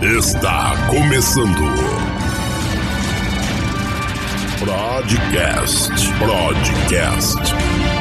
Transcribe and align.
Está 0.00 0.76
começando. 0.88 1.58
Podcast. 4.60 5.90
Podcast. 6.20 7.95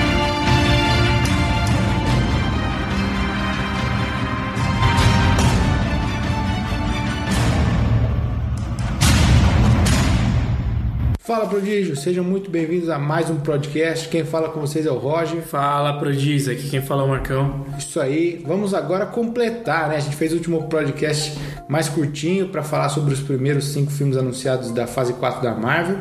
Fala 11.35 11.47
Prodígio, 11.47 11.97
sejam 11.97 12.23
muito 12.23 12.49
bem-vindos 12.49 12.87
a 12.87 12.97
mais 12.97 13.29
um 13.29 13.35
podcast. 13.35 14.07
Quem 14.07 14.23
fala 14.23 14.47
com 14.47 14.61
vocês 14.61 14.85
é 14.85 14.89
o 14.89 14.97
Roger. 14.97 15.41
Fala 15.41 15.99
Prodígio, 15.99 16.53
aqui 16.53 16.69
quem 16.69 16.81
fala 16.81 17.01
é 17.01 17.05
o 17.05 17.09
Marcão. 17.09 17.65
Isso 17.77 17.99
aí, 17.99 18.41
vamos 18.47 18.73
agora 18.73 19.05
completar, 19.05 19.89
né? 19.89 19.97
A 19.97 19.99
gente 19.99 20.15
fez 20.15 20.31
o 20.31 20.37
último 20.37 20.69
podcast 20.69 21.37
mais 21.67 21.89
curtinho 21.89 22.47
para 22.47 22.63
falar 22.63 22.87
sobre 22.87 23.13
os 23.13 23.19
primeiros 23.19 23.65
cinco 23.65 23.91
filmes 23.91 24.15
anunciados 24.15 24.71
da 24.71 24.87
fase 24.87 25.11
4 25.11 25.41
da 25.41 25.53
Marvel. 25.53 25.97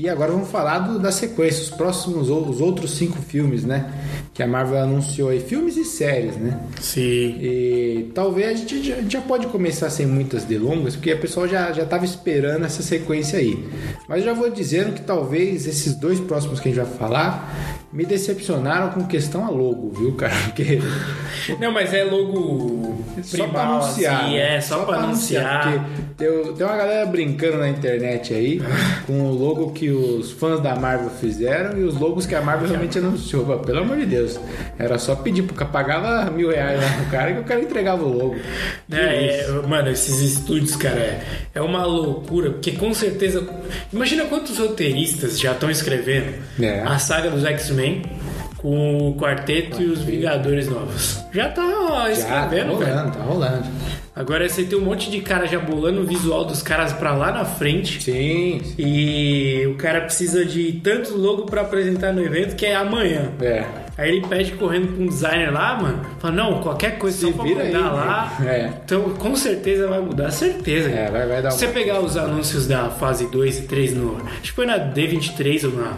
E 0.00 0.08
agora 0.08 0.30
vamos 0.30 0.48
falar 0.48 0.78
do, 0.78 0.98
da 1.00 1.10
sequência, 1.10 1.60
os 1.62 1.70
próximos, 1.70 2.28
os 2.30 2.60
outros 2.60 2.92
cinco 2.92 3.20
filmes, 3.20 3.64
né? 3.64 3.90
Que 4.32 4.44
a 4.44 4.46
Marvel 4.46 4.78
anunciou 4.78 5.30
aí, 5.30 5.40
filmes 5.40 5.76
e 5.76 5.84
séries, 5.84 6.36
né? 6.36 6.56
Sim. 6.80 7.00
E 7.40 8.10
talvez 8.14 8.46
a 8.48 8.54
gente, 8.54 8.80
já- 8.84 9.00
já 9.08 9.20
pode 9.20 9.48
começar 9.48 9.90
sem 9.90 10.06
muitas 10.06 10.44
delongas, 10.44 10.94
porque 10.94 11.12
o 11.12 11.18
pessoal 11.20 11.48
já 11.48 11.72
já 11.72 11.82
estava 11.82 12.04
esperando 12.04 12.64
essa 12.64 12.80
sequência 12.80 13.40
aí. 13.40 13.58
Mas 14.08 14.22
já 14.24 14.32
vou 14.32 14.48
dizendo 14.48 14.92
que 14.94 15.00
talvez 15.00 15.66
esses 15.66 15.96
dois 15.96 16.20
próximos 16.20 16.60
que 16.60 16.68
a 16.68 16.72
gente 16.72 16.80
vai 16.86 16.96
falar 16.96 17.52
me 17.92 18.04
decepcionaram 18.06 18.90
com 18.90 19.04
questão 19.06 19.44
a 19.46 19.50
logo, 19.50 19.90
viu, 19.98 20.12
cara? 20.14 20.34
Porque 20.46 20.80
Não, 21.58 21.72
mas 21.72 21.92
é 21.92 22.04
logo 22.04 22.97
só 23.22 23.36
pra 23.48 23.60
primal, 23.60 23.82
anunciar. 23.82 24.20
assim, 24.22 24.34
né? 24.34 24.56
é, 24.56 24.60
só, 24.60 24.84
pra 24.84 24.96
anunciar. 24.98 25.62
Porque 25.62 25.80
tem, 26.16 26.54
tem 26.54 26.66
uma 26.66 26.76
galera 26.76 27.06
brincando 27.06 27.58
na 27.58 27.68
internet 27.68 28.34
aí 28.34 28.60
com 29.06 29.20
o 29.20 29.32
logo 29.32 29.72
que 29.72 29.90
os 29.90 30.30
fãs 30.32 30.60
da 30.60 30.74
Marvel 30.76 31.10
fizeram 31.10 31.78
e 31.78 31.84
os 31.84 31.98
logos 31.98 32.26
que 32.26 32.34
a 32.34 32.40
Marvel 32.40 32.68
realmente 32.68 32.98
anunciou. 32.98 33.44
Pô, 33.44 33.58
Pelo 33.58 33.80
amor 33.80 33.96
de 33.98 34.06
Deus. 34.06 34.38
Era 34.78 34.98
só 34.98 35.14
pedir, 35.14 35.42
porque 35.42 35.64
pagava 35.64 36.30
mil 36.30 36.50
reais 36.50 36.80
lá 36.80 36.88
pro 36.96 37.06
cara 37.10 37.32
que 37.32 37.40
o 37.40 37.44
cara 37.44 37.60
entregava 37.60 38.02
o 38.04 38.08
logo. 38.08 38.36
É, 38.90 39.40
é, 39.40 39.50
mano, 39.66 39.90
esses 39.90 40.20
estúdios, 40.20 40.76
cara, 40.76 40.98
é, 40.98 41.20
é 41.54 41.60
uma 41.60 41.84
loucura, 41.84 42.50
porque 42.50 42.72
com 42.72 42.92
certeza. 42.94 43.46
Imagina 43.92 44.24
quantos 44.24 44.58
roteiristas 44.58 45.38
já 45.38 45.52
estão 45.52 45.70
escrevendo 45.70 46.34
É. 46.60 46.82
a 46.82 46.98
saga 46.98 47.30
dos 47.30 47.44
X-Men 47.44 48.02
com 48.58 49.08
o 49.08 49.14
Quarteto 49.16 49.80
e 49.80 49.86
os 49.86 50.00
Vingadores 50.02 50.68
Novos. 50.68 51.24
Já 51.32 51.48
tá 51.48 51.62
ó, 51.62 51.88
Já, 51.96 52.02
tá 52.04 52.10
escrevendo, 52.12 52.76
velho. 52.76 52.90
rolando, 52.94 53.12
tá 53.16 53.22
rolando. 53.24 53.64
Agora 54.16 54.48
você 54.48 54.64
tem 54.64 54.76
um 54.76 54.82
monte 54.84 55.12
de 55.12 55.20
cara 55.20 55.46
já 55.46 55.60
bolando 55.60 56.00
o 56.00 56.04
visual 56.04 56.44
dos 56.44 56.60
caras 56.60 56.92
pra 56.92 57.14
lá 57.14 57.30
na 57.30 57.44
frente. 57.44 58.02
Sim. 58.02 58.60
E 58.76 59.64
o 59.68 59.76
cara 59.76 60.00
precisa 60.00 60.44
de 60.44 60.72
tantos 60.82 61.12
logo 61.12 61.42
pra 61.46 61.60
apresentar 61.60 62.12
no 62.12 62.20
evento 62.20 62.56
que 62.56 62.66
é 62.66 62.74
amanhã. 62.74 63.30
É. 63.40 63.64
Aí 63.96 64.16
ele 64.16 64.26
pede 64.26 64.52
correndo 64.52 64.88
pra 64.88 65.04
um 65.04 65.06
designer 65.06 65.52
lá, 65.52 65.80
mano. 65.80 66.00
Fala, 66.18 66.34
não, 66.34 66.60
qualquer 66.60 66.98
coisa 66.98 67.30
pra 67.32 67.44
vira 67.44 67.64
mudar 67.64 67.78
aí, 67.78 67.84
lá. 67.84 68.36
é. 68.44 68.70
Então, 68.84 69.02
com 69.10 69.36
certeza 69.36 69.86
vai 69.86 70.00
mudar, 70.00 70.32
certeza. 70.32 70.88
É, 70.90 71.08
vai- 71.10 71.26
vai 71.28 71.40
dar 71.42 71.52
Se 71.52 71.60
você 71.60 71.68
pegar 71.68 72.00
os 72.00 72.16
anúncios 72.16 72.66
da 72.66 72.90
fase 72.90 73.26
2 73.30 73.58
e 73.60 73.62
3 73.68 73.94
no. 73.94 74.16
Acho 74.16 74.42
que 74.42 74.52
foi 74.52 74.66
na 74.66 74.78
D23 74.78 75.62
ou 75.64 75.72
na 75.72 75.92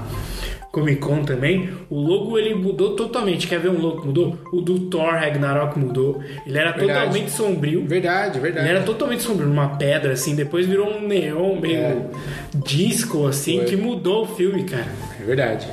Comic 0.73 1.01
Con 1.01 1.25
também. 1.25 1.69
O 1.91 1.99
logo 2.01 2.39
ele 2.39 2.55
mudou 2.55 2.95
totalmente. 2.95 3.47
Quer 3.49 3.59
ver 3.59 3.71
um 3.71 3.81
logo 3.81 4.01
que 4.03 4.07
mudou? 4.07 4.39
O 4.53 4.61
do 4.61 4.79
Thor 4.81 5.13
Ragnarok 5.15 5.79
mudou. 5.79 6.23
Ele 6.47 6.57
era 6.59 6.71
Verdade. 6.73 7.01
totalmente 7.01 7.31
sombrio. 7.33 7.85
Verdade, 7.87 8.39
verdade. 8.39 8.69
Ele 8.69 8.77
era 8.77 8.85
totalmente 8.85 9.23
sombrio, 9.23 9.49
numa 9.49 9.71
pedra, 9.77 10.13
assim. 10.13 10.35
Depois 10.37 10.67
virou 10.67 10.89
um 10.89 11.01
neon 11.07 11.57
meio 11.61 11.77
É. 11.77 12.07
disco, 12.55 13.27
assim, 13.27 13.57
Foi. 13.59 13.65
que 13.67 13.77
mudou 13.77 14.23
o 14.23 14.27
filme, 14.27 14.63
cara. 14.65 14.87
É 15.21 15.25
verdade. 15.25 15.67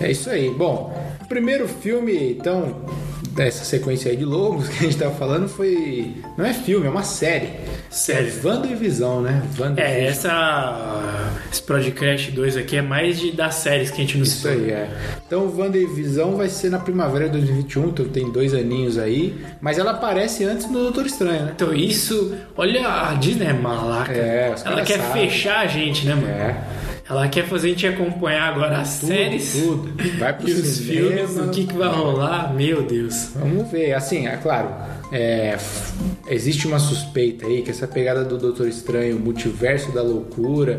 É 0.00 0.10
isso 0.10 0.30
aí. 0.30 0.48
Bom, 0.50 0.92
o 1.22 1.26
primeiro 1.28 1.68
filme, 1.68 2.32
então, 2.32 2.74
dessa 3.34 3.64
sequência 3.64 4.10
aí 4.10 4.16
de 4.16 4.24
logos 4.24 4.68
que 4.70 4.78
a 4.78 4.82
gente 4.88 4.96
tava 4.96 5.14
falando 5.14 5.48
foi. 5.48 6.14
Não 6.36 6.44
é 6.44 6.52
filme, 6.52 6.86
é 6.86 6.90
uma 6.90 7.02
série. 7.02 7.50
Série. 7.90 8.28
É 8.28 8.46
WandaVision, 8.46 9.22
né? 9.22 9.42
WandaVision. 9.58 9.78
É, 9.78 10.06
essa. 10.06 11.30
Esse 11.52 11.62
Project 11.62 12.30
2 12.32 12.56
aqui 12.56 12.76
é 12.76 12.82
mais 12.82 13.18
de 13.18 13.32
das 13.32 13.56
séries 13.56 13.90
que 13.90 13.96
a 13.96 14.04
gente 14.04 14.16
não 14.16 14.24
Isso 14.24 14.48
aí, 14.48 14.70
é. 14.70 14.88
Então, 15.26 15.46
o 15.46 15.58
WandaVision 15.58 16.34
vai 16.36 16.48
ser 16.48 16.70
na 16.70 16.78
primavera 16.78 17.26
de 17.26 17.32
2021, 17.32 17.88
então 17.88 18.06
tem 18.06 18.30
dois 18.30 18.54
aninhos 18.54 18.98
aí. 18.98 19.34
Mas 19.60 19.78
ela 19.78 19.92
aparece 19.92 20.44
antes 20.44 20.66
do 20.66 20.72
Doutor 20.72 21.06
Estranho, 21.06 21.46
né? 21.46 21.52
Então, 21.54 21.74
isso. 21.74 22.34
Olha, 22.56 22.86
a 22.88 23.14
Disney 23.14 23.46
é 23.46 23.52
malaca. 23.52 24.12
É, 24.12 24.52
os 24.54 24.64
Ela 24.64 24.82
quer 24.82 25.00
sabem. 25.00 25.28
fechar 25.28 25.60
a 25.60 25.66
gente, 25.66 26.06
né, 26.06 26.14
mano? 26.14 26.28
É. 26.28 26.56
Ela 27.08 27.28
quer 27.28 27.46
fazer 27.46 27.66
a 27.66 27.70
gente 27.70 27.86
acompanhar 27.86 28.54
agora 28.54 28.78
as 28.78 29.00
Tudo, 29.00 29.08
séries 29.08 29.52
tudo. 29.52 29.92
Vai 30.18 30.36
e 30.46 30.52
os 30.52 30.78
filmes, 30.78 31.36
o 31.36 31.50
que, 31.50 31.66
que 31.66 31.74
vai 31.74 31.88
rolar. 31.88 32.54
Meu 32.54 32.82
Deus. 32.82 33.30
Vamos 33.34 33.70
ver, 33.70 33.92
assim, 33.92 34.26
é 34.26 34.36
claro, 34.38 34.70
é, 35.12 35.56
existe 36.28 36.66
uma 36.66 36.78
suspeita 36.78 37.46
aí 37.46 37.60
que 37.60 37.70
essa 37.70 37.86
pegada 37.86 38.24
do 38.24 38.38
Doutor 38.38 38.68
Estranho, 38.68 39.18
multiverso 39.18 39.92
da 39.92 40.02
loucura 40.02 40.78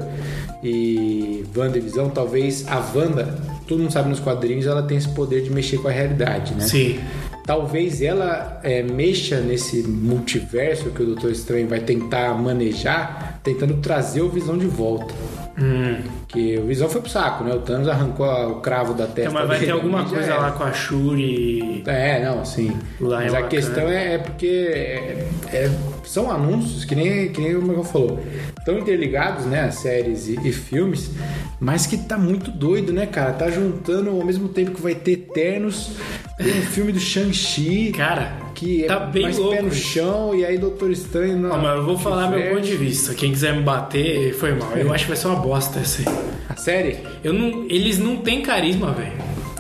e 0.63 1.45
WandaVision, 1.55 2.09
talvez 2.09 2.67
a 2.67 2.79
Wanda, 2.95 3.37
todo 3.67 3.79
mundo 3.79 3.91
sabe 3.91 4.09
nos 4.09 4.19
quadrinhos, 4.19 4.65
ela 4.65 4.81
tem 4.81 4.97
esse 4.97 5.09
poder 5.09 5.43
de 5.43 5.51
mexer 5.51 5.77
com 5.77 5.87
a 5.87 5.91
realidade, 5.91 6.55
né? 6.55 6.61
Sim. 6.61 6.99
Talvez 7.45 8.01
ela 8.01 8.59
é, 8.63 8.81
mexa 8.81 9.39
nesse 9.39 9.83
multiverso 9.83 10.89
que 10.89 11.03
o 11.03 11.05
Doutor 11.05 11.31
Estranho 11.31 11.67
vai 11.67 11.79
tentar 11.79 12.33
manejar, 12.33 13.39
tentando 13.43 13.75
trazer 13.75 14.21
o 14.23 14.29
Visão 14.29 14.57
de 14.57 14.65
volta. 14.65 15.13
Hum. 15.61 15.97
Que 16.27 16.57
o 16.57 16.65
Visão 16.65 16.89
foi 16.89 17.01
pro 17.01 17.09
saco, 17.09 17.43
né? 17.43 17.53
O 17.53 17.59
Thanos 17.59 17.87
arrancou 17.87 18.25
o 18.49 18.55
cravo 18.61 18.93
da 18.95 19.05
testa 19.05 19.21
Então, 19.21 19.33
mas 19.33 19.47
vai 19.47 19.57
dele 19.59 19.71
ter 19.71 19.77
alguma 19.77 20.03
coisa 20.03 20.25
era. 20.31 20.37
lá 20.39 20.51
com 20.53 20.63
a 20.63 20.73
Shuri. 20.73 21.83
É, 21.85 22.25
não, 22.25 22.43
sim. 22.43 22.75
Lá 22.99 23.21
em 23.21 23.25
Mas 23.25 23.33
a 23.33 23.37
Wakanda. 23.37 23.47
questão 23.47 23.83
é, 23.89 24.13
é 24.15 24.17
porque 24.17 24.47
é- 24.47 25.27
é- 25.53 25.71
são 26.03 26.31
anúncios 26.31 26.83
que 26.83 26.95
nem, 26.95 27.29
que 27.29 27.39
nem 27.41 27.55
o 27.55 27.61
Michael 27.61 27.83
falou. 27.83 28.19
Estão 28.65 28.79
interligados, 28.79 29.45
né? 29.45 29.65
As 29.65 29.75
séries 29.75 30.27
e, 30.27 30.39
e 30.43 30.51
filmes, 30.51 31.11
mas 31.59 31.85
que 31.85 31.97
tá 31.97 32.17
muito 32.17 32.49
doido, 32.49 32.91
né, 32.91 33.05
cara? 33.05 33.31
Tá 33.31 33.47
juntando 33.51 34.09
ao 34.09 34.25
mesmo 34.25 34.49
tempo 34.49 34.71
que 34.71 34.81
vai 34.81 34.95
ter 34.95 35.11
Eternos, 35.11 35.91
tem 36.35 36.47
um 36.47 36.61
filme 36.63 36.91
do 36.91 36.99
Shang-Chi. 36.99 37.91
Cara, 37.95 38.35
que 38.55 38.83
é 38.83 38.87
tá 38.87 39.01
bem 39.01 39.21
mais 39.21 39.37
louco 39.37 39.55
pé 39.55 39.61
no 39.61 39.71
chão, 39.71 40.33
e 40.33 40.43
aí 40.43 40.57
Doutor 40.57 40.89
Estranho. 40.89 41.47
Ó, 41.47 41.57
mas 41.59 41.77
eu 41.77 41.85
vou 41.85 41.95
falar 41.95 42.31
meu 42.31 42.55
ponto 42.55 42.65
de 42.65 42.75
vista. 42.75 43.13
Quem 43.13 43.31
quiser 43.31 43.55
me 43.55 43.61
bater, 43.61 44.33
foi 44.33 44.55
mal. 44.55 44.75
Eu 44.75 44.91
acho 44.91 45.03
que 45.03 45.09
vai 45.09 45.17
ser 45.17 45.27
uma 45.27 45.35
bosta 45.35 45.81
essa 45.81 46.01
aí. 46.01 46.17
A 46.49 46.55
série? 46.55 46.97
Eu 47.23 47.33
não, 47.33 47.67
eles 47.69 47.99
não 47.99 48.17
têm 48.17 48.41
carisma, 48.41 48.93
velho. 48.93 49.13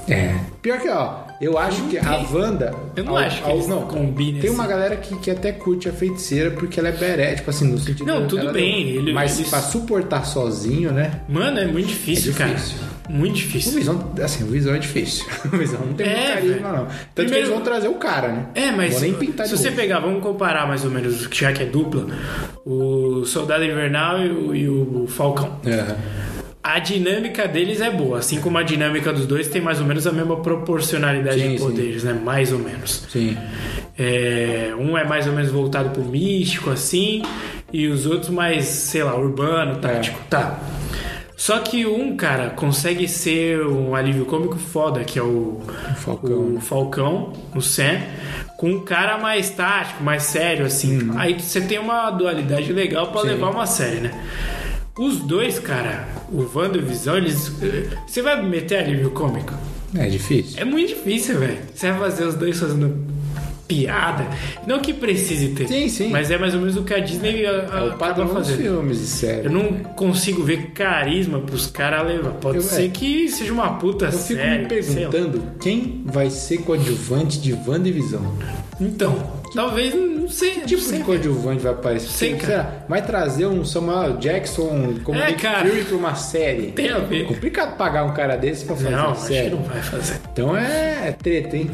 É. 0.09 0.35
Pior 0.63 0.79
que, 0.79 0.89
ó, 0.89 1.24
eu 1.41 1.57
acho 1.57 1.81
que 1.83 1.97
a 1.97 2.25
Wanda. 2.31 2.73
Eu 2.95 3.03
não 3.03 3.17
acho 3.17 3.43
que 3.43 3.49
eles 3.49 3.65
combinem 3.65 4.41
Tem 4.41 4.49
assim. 4.49 4.59
uma 4.59 4.67
galera 4.67 4.95
que, 4.95 5.17
que 5.17 5.29
até 5.31 5.51
curte 5.51 5.89
a 5.89 5.93
feiticeira 5.93 6.51
porque 6.51 6.79
ela 6.79 6.89
é 6.89 6.91
badass, 6.91 7.35
tipo 7.37 7.49
assim, 7.49 7.67
no 7.67 7.77
sentido. 7.77 8.05
Não, 8.05 8.27
tudo 8.27 8.41
ela 8.41 8.53
bem, 8.53 8.89
ele- 8.89 9.13
mas 9.13 9.37
eles- 9.37 9.49
pra 9.49 9.59
suportar 9.61 10.25
sozinho, 10.25 10.91
né? 10.91 11.21
Mano, 11.27 11.59
é 11.59 11.65
muito 11.65 11.87
difícil, 11.87 12.33
É 12.39 12.45
difícil. 12.45 12.77
cara. 12.79 12.95
Muito 13.07 13.33
O 13.33 13.35
difícil. 13.35 13.71
Visão, 13.73 14.11
assim, 14.23 14.43
o 14.43 14.47
Visão 14.47 14.73
é 14.73 14.79
difícil. 14.79 15.25
O 15.53 15.57
Visão 15.57 15.79
não 15.85 15.93
tem 15.93 16.07
É, 16.07 16.15
muito 16.15 16.27
carisma, 16.33 16.53
velho. 16.55 16.63
não. 16.63 16.85
Tanto 16.85 16.87
que 16.97 17.13
Primeiro- 17.15 17.37
eles 17.45 17.49
vão 17.49 17.61
trazer 17.61 17.87
o 17.87 17.93
cara, 17.95 18.27
né? 18.29 18.45
É, 18.55 18.71
mas 18.71 18.93
Vou 18.93 19.01
nem 19.01 19.13
pintar 19.13 19.45
se 19.45 19.55
de 19.55 19.61
você 19.61 19.69
pegar, 19.71 19.99
vamos 19.99 20.23
comparar 20.23 20.67
mais 20.67 20.83
ou 20.83 20.89
menos, 20.89 21.27
já 21.31 21.53
que 21.53 21.61
é 21.61 21.65
dupla, 21.67 22.07
o 22.65 23.23
Soldado 23.25 23.63
Invernal 23.63 24.21
e 24.25 24.29
o, 24.31 24.55
e 24.55 24.69
o 24.69 25.05
Falcão. 25.07 25.59
Aham. 25.65 25.95
A 26.65 26.79
dinâmica 26.79 27.47
deles 27.47 27.79
é 27.79 27.91
boa, 27.91 28.17
assim 28.17 28.41
como 28.41 28.57
a 28.57 28.63
dinâmica 28.63 29.13
dos 29.13 29.27
dois 29.27 29.47
tem 29.47 29.61
mais 29.61 29.79
ou 29.79 29.85
menos 29.85 30.07
a 30.07 30.11
mesma 30.11 30.37
proporcionalidade 30.37 31.39
Sim, 31.39 31.51
de 31.51 31.57
sim. 31.59 31.63
poderes, 31.63 32.03
né? 32.03 32.13
Mais 32.13 32.51
ou 32.51 32.57
menos. 32.57 33.05
Sim. 33.07 33.37
É, 33.95 34.73
um 34.75 34.97
é 34.97 35.03
mais 35.03 35.27
ou 35.27 35.33
menos 35.33 35.51
voltado 35.51 35.91
pro 35.91 36.03
místico, 36.03 36.71
assim, 36.71 37.21
e 37.71 37.85
os 37.85 38.07
outros 38.07 38.31
mais, 38.31 38.65
sei 38.65 39.03
lá, 39.03 39.15
urbano, 39.15 39.75
tático. 39.75 40.19
Tá. 40.27 40.59
Só 41.37 41.59
que 41.59 41.85
um, 41.85 42.17
cara, 42.17 42.49
consegue 42.49 43.07
ser 43.07 43.63
um 43.63 43.93
alívio 43.93 44.25
cômico 44.25 44.57
foda, 44.57 45.03
que 45.03 45.19
é 45.19 45.23
o 45.23 45.61
Falcão. 45.97 46.55
o 46.55 46.59
Falcão, 46.59 47.33
o 47.53 47.61
Sam, 47.61 47.99
com 48.57 48.71
um 48.71 48.79
cara 48.79 49.19
mais 49.19 49.51
tático, 49.51 50.03
mais 50.03 50.23
sério, 50.23 50.65
assim. 50.65 51.11
Aí 51.15 51.39
você 51.39 51.61
tem 51.61 51.77
uma 51.77 52.09
dualidade 52.09 52.73
legal 52.73 53.11
pra 53.11 53.21
Sim. 53.21 53.27
levar 53.27 53.51
uma 53.51 53.67
série, 53.67 53.99
né? 53.99 54.11
Os 54.97 55.17
dois, 55.19 55.59
cara, 55.59 56.07
o 56.31 56.49
Wanda 56.57 56.77
e 56.77 56.81
o 56.81 56.85
Visão, 56.85 57.17
eles. 57.17 57.51
eh, 57.61 57.85
Você 58.07 58.21
vai 58.21 58.41
meter 58.41 58.79
alívio 58.79 59.11
cômico? 59.11 59.53
É 59.93 60.07
difícil. 60.07 60.59
É 60.59 60.63
muito 60.65 60.89
difícil, 60.89 61.37
velho. 61.39 61.57
Você 61.73 61.91
vai 61.91 61.99
fazer 61.99 62.25
os 62.25 62.35
dois 62.35 62.57
fazendo. 62.59 63.15
piada. 63.67 64.27
Não 64.67 64.79
que 64.79 64.93
precise 64.93 65.47
ter. 65.49 65.67
Sim, 65.67 65.89
sim. 65.89 66.09
Mas 66.09 66.29
é 66.29 66.37
mais 66.37 66.53
ou 66.53 66.59
menos 66.59 66.77
o 66.77 66.83
que 66.83 66.93
a 66.93 66.99
Disney 66.99 67.47
a- 67.47 67.49
É 67.49 67.55
a- 67.55 67.61
o 67.61 67.65
acaba 67.87 67.93
padrão 67.97 68.31
dos 68.35 68.51
filmes 68.51 69.01
e 69.01 69.07
séries. 69.07 69.45
Eu 69.45 69.51
não 69.51 69.73
consigo 69.95 70.43
ver 70.43 70.67
carisma 70.67 71.39
pros 71.39 71.65
caras 71.65 72.05
levar. 72.07 72.29
Pode 72.33 72.57
Eu- 72.57 72.61
ser 72.61 72.85
é. 72.85 72.89
que 72.89 73.27
seja 73.27 73.51
uma 73.51 73.71
puta 73.79 74.05
Eu 74.05 74.11
fico 74.11 74.39
série. 74.39 74.65
me 74.75 74.83
sei 74.83 75.05
lá. 75.05 75.09
perguntando 75.09 75.41
quem 75.59 76.03
vai 76.05 76.29
ser 76.29 76.59
coadjuvante 76.59 77.39
de 77.41 77.53
WandaVision. 77.67 78.21
Então, 78.79 79.31
talvez, 79.53 79.93
não 79.95 80.27
sei. 80.27 80.51
Que 80.51 80.61
tipo 80.65 80.81
não 80.81 80.89
sei. 80.89 80.97
de 80.99 81.03
coadjuvante 81.05 81.61
vai 81.63 81.71
aparecer? 81.71 82.07
Sei, 82.09 82.29
Sei, 82.31 82.39
cara. 82.39 82.47
será? 82.63 82.73
Vai 82.89 83.01
trazer 83.05 83.45
um 83.45 83.63
Samuel 83.63 84.17
Jackson 84.17 84.95
como 85.03 85.17
É, 85.19 85.27
Nick 85.27 85.41
cara. 85.41 85.69
Fury 85.69 85.83
pra 85.85 85.95
uma 85.97 86.15
série? 86.15 86.71
Tem 86.71 86.89
a 86.91 86.99
ver. 86.99 87.25
Complicado 87.25 87.77
pagar 87.77 88.03
um 88.03 88.13
cara 88.13 88.35
desse 88.35 88.65
pra 88.65 88.75
fazer 88.75 88.89
Não, 88.89 88.99
uma 89.05 89.11
acho 89.11 89.21
que 89.21 89.27
série. 89.27 89.49
não 89.51 89.63
vai 89.63 89.81
fazer. 89.81 90.19
Então 90.33 90.57
é, 90.57 91.07
é 91.07 91.11
treta, 91.11 91.55
hein? 91.55 91.71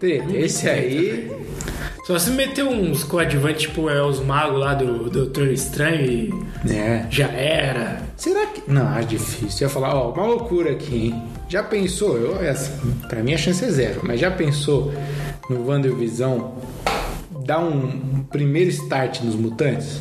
Treta. 0.00 0.36
Esse 0.36 0.68
aí. 0.68 1.30
Só 2.06 2.18
se 2.18 2.30
meter 2.32 2.64
uns 2.64 3.04
coadjuvantes, 3.04 3.62
tipo, 3.62 3.88
é 3.88 4.02
os 4.02 4.18
magos 4.18 4.58
lá 4.58 4.74
do 4.74 5.08
Doutor 5.08 5.46
Estranho 5.46 6.04
e 6.66 6.72
É. 6.72 7.06
já 7.08 7.28
era. 7.28 8.02
Será 8.16 8.46
que. 8.46 8.62
Não, 8.66 8.88
acho 8.88 9.06
difícil. 9.06 9.58
Eu 9.60 9.68
ia 9.68 9.72
falar, 9.72 9.94
ó, 9.94 10.10
uma 10.12 10.26
loucura 10.26 10.72
aqui, 10.72 11.06
hein? 11.06 11.22
Já 11.48 11.62
pensou? 11.62 12.16
Eu, 12.18 12.42
essa, 12.42 12.72
pra 13.08 13.22
mim 13.22 13.32
a 13.34 13.38
chance 13.38 13.64
é 13.64 13.68
zero, 13.70 14.00
mas 14.02 14.18
já 14.18 14.30
pensou 14.32 14.92
no 15.52 15.66
WandaVision 15.66 16.40
dar 17.44 17.60
um, 17.60 18.24
primeiro 18.30 18.70
start 18.70 19.20
nos 19.22 19.34
mutantes? 19.34 20.00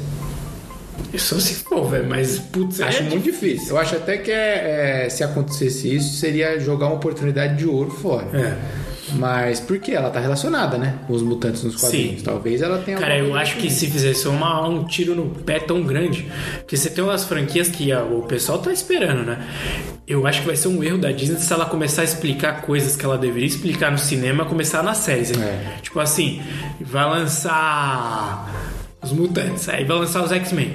Só 1.17 1.39
se 1.39 1.55
for, 1.55 1.89
velho, 1.89 2.07
mas 2.07 2.39
putz, 2.39 2.79
é 2.79 2.85
Acho 2.85 3.03
muito 3.03 3.23
difícil. 3.23 3.69
Eu 3.69 3.77
acho 3.77 3.95
até 3.95 4.17
que 4.17 4.31
é, 4.31 5.05
é, 5.05 5.09
se 5.09 5.23
acontecesse 5.23 5.93
isso, 5.93 6.15
seria 6.17 6.57
jogar 6.59 6.87
uma 6.87 6.95
oportunidade 6.95 7.57
de 7.57 7.65
ouro 7.65 7.91
fora. 7.91 8.27
É. 8.33 8.57
Mas 9.13 9.59
por 9.59 9.77
que? 9.79 9.91
Ela 9.93 10.09
tá 10.09 10.19
relacionada, 10.19 10.77
né? 10.77 10.95
Com 11.07 11.13
os 11.13 11.21
mutantes 11.21 11.63
nos 11.63 11.75
quadrinhos. 11.75 12.19
Sim. 12.19 12.23
Talvez 12.25 12.61
ela 12.61 12.77
tenha. 12.79 12.97
Cara, 12.97 13.17
eu 13.17 13.35
acho 13.35 13.57
que 13.57 13.69
se 13.69 13.87
fizesse 13.89 14.27
uma, 14.27 14.67
um 14.67 14.85
tiro 14.85 15.15
no 15.15 15.25
pé 15.29 15.59
tão 15.59 15.83
grande, 15.83 16.25
porque 16.57 16.77
você 16.77 16.89
tem 16.89 17.03
umas 17.03 17.23
franquias 17.25 17.67
que 17.67 17.91
a- 17.91 18.03
o 18.03 18.23
pessoal 18.23 18.59
tá 18.59 18.71
esperando, 18.71 19.23
né? 19.25 19.39
Eu 20.07 20.25
acho 20.27 20.41
que 20.41 20.47
vai 20.47 20.55
ser 20.55 20.67
um 20.67 20.83
erro 20.83 20.97
da 20.97 21.11
Disney 21.11 21.39
se 21.39 21.51
ela 21.53 21.65
começar 21.65 22.01
a 22.01 22.05
explicar 22.05 22.61
coisas 22.61 22.95
que 22.95 23.05
ela 23.05 23.17
deveria 23.17 23.47
explicar 23.47 23.91
no 23.91 23.97
cinema, 23.97 24.45
começar 24.45 24.83
nas 24.83 24.97
séries, 24.97 25.31
hein? 25.31 25.41
É. 25.41 25.77
Tipo 25.81 25.99
assim, 25.99 26.41
vai 26.79 27.05
lançar 27.09 28.49
os 29.01 29.11
mutantes, 29.11 29.67
aí 29.69 29.83
vai 29.83 29.97
lançar 29.97 30.23
os 30.23 30.31
X-Men. 30.31 30.73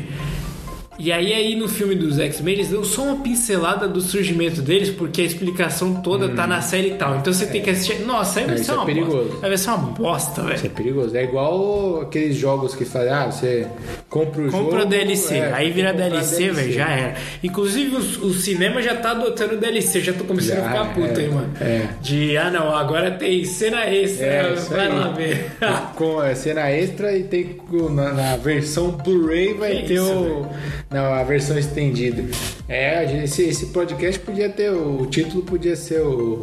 E 0.99 1.13
aí, 1.13 1.33
aí 1.33 1.55
no 1.55 1.69
filme 1.69 1.95
dos 1.95 2.19
X-Men, 2.19 2.55
eles 2.55 2.69
dão 2.69 2.83
só 2.83 3.03
uma 3.03 3.17
pincelada 3.23 3.87
do 3.87 4.01
surgimento 4.01 4.63
deles, 4.63 4.89
porque 4.91 5.21
a 5.21 5.25
explicação 5.25 5.95
toda 5.97 6.29
tá 6.31 6.47
na 6.47 6.61
série 6.63 6.89
e 6.93 6.95
tal. 6.95 7.17
Então 7.17 7.33
você 7.33 7.47
tem 7.47 7.61
que 7.63 7.71
assistir. 7.71 8.01
Nossa, 8.07 8.41
aí 8.41 8.47
vai 8.47 8.55
É, 8.55 8.57
ser 8.59 8.63
isso 8.63 8.71
é 8.73 8.75
uma 8.75 8.87
perigoso. 8.87 9.17
bosta. 9.29 9.35
Aí 9.43 9.49
vai 9.49 9.59
ser 9.59 9.69
uma 9.71 9.79
bosta, 9.79 10.43
velho. 10.43 10.55
Isso 10.57 10.67
é 10.67 10.69
perigoso. 10.71 11.17
É 11.17 11.25
igual 11.25 12.01
aqueles 12.01 12.37
jogos 12.37 12.75
que 12.75 12.85
fazem, 12.85 13.13
ah, 13.13 13.27
você 13.27 13.67
compra 14.09 14.41
o 14.43 14.51
jogo. 14.51 14.65
Compra 14.65 14.83
o 14.83 14.87
DLC, 14.87 15.35
é, 15.37 15.53
aí 15.53 15.71
vira 15.71 15.93
compra 15.93 16.09
DLC, 16.11 16.51
velho, 16.51 16.73
já 16.73 16.89
era. 16.89 17.15
Inclusive 17.43 17.97
o, 17.97 17.99
o 18.27 18.33
cinema 18.33 18.81
já 18.81 18.95
tá 18.97 19.11
adotando 19.11 19.57
DLC, 19.57 20.01
já 20.01 20.13
tô 20.13 20.25
começando 20.25 20.59
Já, 20.59 20.67
a 20.67 20.69
ficar 20.71 20.95
puto, 20.95 21.21
é, 21.21 21.23
hein, 21.25 21.29
mano. 21.31 21.53
é. 21.61 21.89
De, 22.01 22.37
ah 22.37 22.51
não, 22.51 22.75
agora 22.75 23.11
tem 23.11 23.45
cena 23.45 23.85
extra, 23.87 24.27
É, 24.27 24.55
vai 24.55 24.89
lá 24.89 25.09
ver. 25.09 25.47
Com 25.95 26.21
a 26.21 26.35
cena 26.35 26.71
extra 26.71 27.17
e 27.17 27.25
tem 27.25 27.57
na, 27.91 28.13
na 28.13 28.37
versão 28.37 28.91
Blu-ray 28.93 29.55
vai 29.55 29.83
ter 29.83 29.95
isso, 29.95 30.05
o. 30.13 30.47
Não, 30.91 31.13
a 31.13 31.25
versão 31.25 31.59
estendida. 31.59 32.23
É, 32.69 33.23
esse, 33.25 33.43
esse 33.43 33.67
podcast 33.67 34.21
podia 34.21 34.49
ter. 34.49 34.71
O, 34.71 35.05
título 35.07 35.43
podia 35.43 35.75
ser 35.75 36.01
o. 36.01 36.43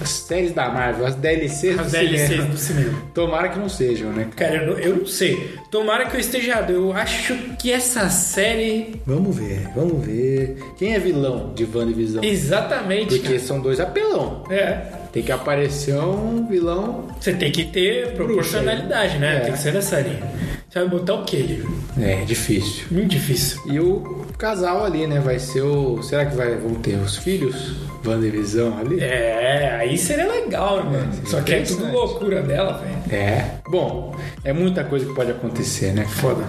As 0.00 0.08
séries 0.08 0.52
da 0.52 0.68
Marvel, 0.70 1.06
as 1.06 1.14
DLCs 1.14 1.78
As 1.78 1.86
do 1.86 1.90
DLCs 1.90 2.28
cinema. 2.28 2.48
do 2.48 2.56
cinema. 2.58 3.02
Tomara 3.12 3.48
que 3.50 3.58
não 3.58 3.68
sejam, 3.68 4.12
né? 4.12 4.28
Cara, 4.34 4.56
eu 4.56 4.66
não, 4.66 4.78
eu 4.78 4.96
não 4.96 5.06
sei. 5.06 5.56
Tomara 5.70 6.06
que 6.06 6.16
eu 6.16 6.20
esteja 6.20 6.52
errado. 6.52 6.70
Eu 6.70 6.92
acho 6.92 7.34
que 7.58 7.70
essa 7.70 8.08
série. 8.08 9.00
Vamos 9.06 9.36
ver, 9.36 9.68
vamos 9.74 10.04
ver. 10.04 10.56
Quem 10.78 10.94
é 10.94 10.98
vilão 10.98 11.52
de 11.54 11.64
WandaVision? 11.64 12.24
Exatamente. 12.24 13.18
Porque 13.18 13.38
são 13.38 13.60
dois 13.60 13.78
apelão. 13.78 14.42
cara. 14.48 14.60
É. 14.60 15.06
Tem 15.12 15.22
que 15.22 15.32
aparecer 15.32 15.94
um 15.94 16.46
vilão. 16.46 17.08
Você 17.18 17.32
tem 17.32 17.50
que 17.50 17.64
ter 17.64 18.12
proporcionalidade, 18.14 19.18
né? 19.18 19.36
É. 19.36 19.40
Tem 19.40 19.52
que 19.52 19.58
ser 19.58 19.72
nessa 19.72 19.98
linha. 20.00 20.20
Você 20.68 20.80
vai 20.80 20.88
botar 20.88 21.14
o 21.14 21.24
quê, 21.24 21.36
livro? 21.36 21.72
É, 21.98 22.24
difícil. 22.24 22.86
Muito 22.90 23.08
difícil. 23.08 23.60
E 23.66 23.78
o 23.80 24.26
casal 24.36 24.84
ali, 24.84 25.06
né? 25.06 25.20
Vai 25.20 25.38
ser 25.38 25.62
o. 25.62 26.02
Será 26.02 26.26
que 26.26 26.36
vai, 26.36 26.56
vão 26.56 26.74
ter 26.74 26.96
os 26.98 27.16
filhos? 27.16 27.76
WandaVision 28.06 28.72
ali? 28.78 29.00
É, 29.00 29.76
aí 29.80 29.96
seria 29.98 30.26
legal, 30.26 30.84
né? 30.84 30.98
mano. 30.98 31.12
Só 31.26 31.40
que 31.40 31.54
é 31.54 31.62
tudo 31.62 31.90
loucura 31.90 32.42
dela, 32.42 32.78
velho. 32.78 32.96
É. 33.22 33.56
Bom, 33.68 34.14
é 34.44 34.52
muita 34.52 34.84
coisa 34.84 35.06
que 35.06 35.14
pode 35.14 35.30
acontecer, 35.30 35.92
né? 35.92 36.04
Foda. 36.04 36.44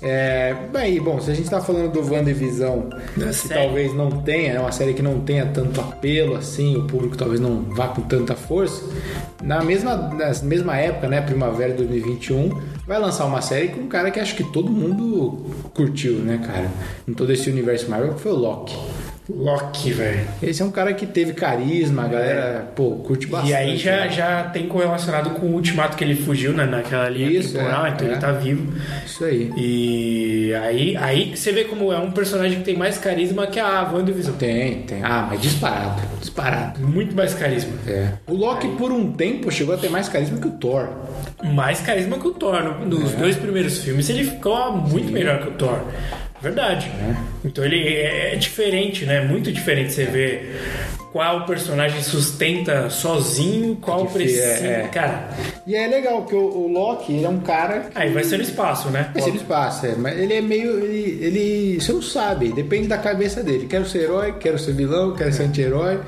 É, 0.00 0.54
bem, 0.72 1.00
bom, 1.00 1.20
se 1.20 1.30
a 1.30 1.34
gente 1.34 1.50
tá 1.50 1.60
falando 1.60 1.90
do 1.90 2.00
WandaVision, 2.12 2.82
Da 3.16 3.26
que 3.26 3.32
série. 3.34 3.60
talvez 3.62 3.94
não 3.94 4.10
tenha, 4.10 4.52
é 4.52 4.60
uma 4.60 4.70
série 4.70 4.94
que 4.94 5.02
não 5.02 5.20
tenha 5.20 5.46
tanto 5.46 5.80
apelo 5.80 6.36
assim, 6.36 6.76
o 6.76 6.84
público 6.84 7.16
talvez 7.16 7.40
não 7.40 7.62
vá 7.62 7.88
com 7.88 8.02
tanta 8.02 8.34
força. 8.36 8.84
Na 9.42 9.62
mesma, 9.62 9.96
na 9.96 10.32
mesma 10.44 10.76
época, 10.76 11.08
né, 11.08 11.20
primavera 11.20 11.70
de 11.72 11.78
2021, 11.78 12.60
vai 12.86 12.98
lançar 12.98 13.24
uma 13.24 13.40
série 13.40 13.68
com 13.68 13.80
um 13.82 13.88
cara 13.88 14.10
que 14.10 14.20
acho 14.20 14.36
que 14.36 14.44
todo 14.44 14.70
mundo 14.70 15.46
curtiu, 15.74 16.14
né, 16.14 16.40
cara? 16.46 16.68
Em 17.06 17.12
todo 17.12 17.32
esse 17.32 17.50
universo 17.50 17.90
Marvel, 17.90 18.14
que 18.14 18.20
foi 18.20 18.32
o 18.32 18.36
Loki. 18.36 18.76
Loki, 19.28 19.92
velho. 19.92 20.26
Esse 20.42 20.62
é 20.62 20.64
um 20.64 20.70
cara 20.70 20.94
que 20.94 21.06
teve 21.06 21.34
carisma, 21.34 22.04
a 22.04 22.08
galera, 22.08 22.72
pô, 22.74 22.92
curte 22.96 23.26
bastante. 23.26 23.50
E 23.52 23.54
aí 23.54 23.76
já, 23.76 23.96
né? 24.02 24.08
já 24.10 24.42
tem 24.44 24.66
correlacionado 24.66 25.30
com 25.30 25.46
o 25.46 25.52
ultimato 25.54 25.96
que 25.96 26.02
ele 26.04 26.14
fugiu 26.14 26.52
né, 26.54 26.64
naquela 26.64 27.08
linha 27.10 27.30
Isso, 27.30 27.52
temporal, 27.52 27.86
é, 27.86 27.90
então 27.90 28.06
é. 28.06 28.10
ele 28.12 28.20
tá 28.20 28.32
vivo. 28.32 28.72
Isso 29.04 29.24
aí. 29.24 29.52
E 29.56 30.54
aí, 30.54 30.96
aí 30.96 31.36
você 31.36 31.52
vê 31.52 31.64
como 31.64 31.92
é 31.92 31.98
um 31.98 32.10
personagem 32.10 32.58
que 32.60 32.64
tem 32.64 32.76
mais 32.76 32.96
carisma 32.96 33.46
que 33.46 33.60
a 33.60 33.82
WandaVision. 33.92 34.34
Tem, 34.36 34.82
tem. 34.82 35.02
Ah, 35.02 35.26
mas 35.30 35.40
disparado. 35.42 36.00
Disparado. 36.20 36.80
Muito 36.80 37.14
mais 37.14 37.34
carisma. 37.34 37.72
É. 37.86 38.12
O 38.26 38.34
Loki, 38.34 38.68
por 38.78 38.90
um 38.92 39.12
tempo, 39.12 39.50
chegou 39.50 39.74
a 39.74 39.78
ter 39.78 39.90
mais 39.90 40.08
carisma 40.08 40.38
que 40.38 40.48
o 40.48 40.52
Thor. 40.52 40.88
Mais 41.44 41.80
carisma 41.80 42.18
que 42.18 42.26
o 42.28 42.32
Thor. 42.32 42.62
No- 42.62 42.86
Nos 42.98 43.12
dois 43.12 43.36
primeiros 43.36 43.78
filmes 43.78 44.08
ele 44.08 44.24
ficou 44.24 44.72
muito 44.72 45.12
melhor 45.12 45.40
que 45.42 45.48
o 45.48 45.52
Thor. 45.52 45.80
Verdade. 46.42 46.90
Então 47.44 47.64
ele 47.64 47.78
é, 47.86 48.32
é 48.34 48.36
diferente, 48.36 49.04
né? 49.04 49.20
Muito 49.22 49.50
diferente 49.52 49.92
você 49.92 50.04
ver 50.04 50.60
qual 51.12 51.46
personagem 51.46 52.02
sustenta 52.02 52.90
sozinho, 52.90 53.76
qual 53.80 54.02
Difí- 54.02 54.14
precisa. 54.18 54.42
é, 54.66 54.82
é. 54.84 54.88
Cara, 54.92 55.30
E 55.66 55.74
é 55.74 55.86
legal, 55.86 56.22
porque 56.22 56.34
o, 56.36 56.38
o 56.66 56.72
Loki, 56.72 57.12
ele 57.14 57.24
é 57.24 57.28
um 57.28 57.40
cara. 57.40 57.80
que- 57.80 57.98
aí 57.98 58.10
vai 58.12 58.22
ser 58.24 58.36
no 58.36 58.42
espaço, 58.42 58.88
né? 58.90 59.10
Vai 59.12 59.22
ser 59.22 59.30
no 59.30 59.36
espaço, 59.36 59.86
é, 59.86 59.94
mas 59.96 60.18
ele 60.18 60.34
é 60.34 60.40
meio. 60.40 60.78
Ele, 60.84 61.18
ele. 61.24 61.80
Você 61.80 61.92
não 61.92 62.02
sabe, 62.02 62.52
depende 62.52 62.86
da 62.88 62.98
cabeça 62.98 63.42
dele. 63.42 63.66
Quero 63.66 63.86
ser 63.86 64.02
herói, 64.04 64.34
quero 64.38 64.58
ser 64.58 64.72
vilão, 64.74 65.14
quero 65.14 65.32
ser 65.32 65.44
anti-herói. 65.44 65.98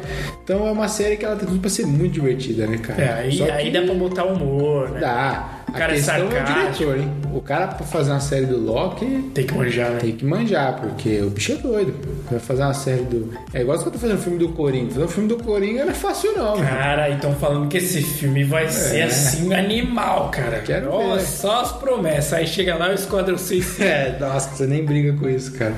Então 0.44 0.66
é 0.66 0.70
uma 0.70 0.88
série 0.88 1.16
que 1.16 1.24
ela 1.24 1.36
tem 1.36 1.46
tudo 1.48 1.60
pra 1.60 1.70
ser 1.70 1.86
muito 1.86 2.12
divertida, 2.14 2.66
né, 2.66 2.78
cara? 2.78 3.02
É, 3.02 3.12
aí, 3.20 3.32
Só 3.36 3.44
que 3.46 3.50
aí 3.50 3.70
dá 3.70 3.82
pra 3.82 3.94
botar 3.94 4.24
humor, 4.24 4.90
né? 4.90 5.00
Dá. 5.00 5.59
O 5.70 5.72
cara 5.72 5.92
a 5.92 5.94
é 5.94 5.96
questão 5.96 6.14
é 6.16 6.24
o 6.24 6.30
sarcástico. 6.30 6.74
diretor, 6.74 6.98
hein? 6.98 7.12
O 7.32 7.40
cara, 7.40 7.66
pra 7.68 7.86
fazer 7.86 8.10
uma 8.10 8.20
série 8.20 8.46
do 8.46 8.58
Loki, 8.58 9.30
Tem 9.34 9.46
que 9.46 9.54
manjar, 9.54 9.90
né? 9.90 9.98
Tem 10.00 10.12
que 10.16 10.24
manjar, 10.24 10.80
porque 10.80 11.20
o 11.20 11.30
bicho 11.30 11.52
é 11.52 11.56
doido. 11.56 11.94
Vai 12.30 12.40
fazer 12.40 12.62
uma 12.62 12.74
série 12.74 13.02
do. 13.04 13.32
É 13.54 13.60
igual 13.62 13.78
você 13.78 13.88
tá 13.90 13.98
fazendo 13.98 14.18
o 14.18 14.22
filme 14.22 14.38
do 14.38 14.48
Coringa. 14.50 14.90
Fazer 14.92 15.04
um 15.04 15.08
filme 15.08 15.28
do 15.28 15.36
Coringa 15.36 15.84
não 15.84 15.92
é 15.92 15.94
fácil, 15.94 16.32
não, 16.36 16.56
mano. 16.56 16.68
Cara, 16.68 17.10
então 17.10 17.32
falando 17.34 17.68
que 17.68 17.78
esse 17.78 18.02
filme 18.02 18.42
vai 18.44 18.68
ser 18.68 19.02
assim, 19.02 19.54
animal, 19.54 20.28
cara. 20.30 20.56
É. 20.56 20.60
Quero 20.60 20.90
Nossa, 20.90 21.18
ver. 21.18 21.26
só 21.26 21.60
as 21.60 21.72
promessas. 21.72 22.32
Aí 22.32 22.46
chega 22.46 22.74
lá 22.74 22.90
o 22.90 22.92
Esquadrão 22.94 23.38
6. 23.38 23.78
É, 23.90 24.16
nossa, 24.20 24.50
você 24.54 24.66
nem 24.66 24.84
briga 24.84 25.12
com 25.14 25.28
isso, 25.28 25.52
cara. 25.52 25.74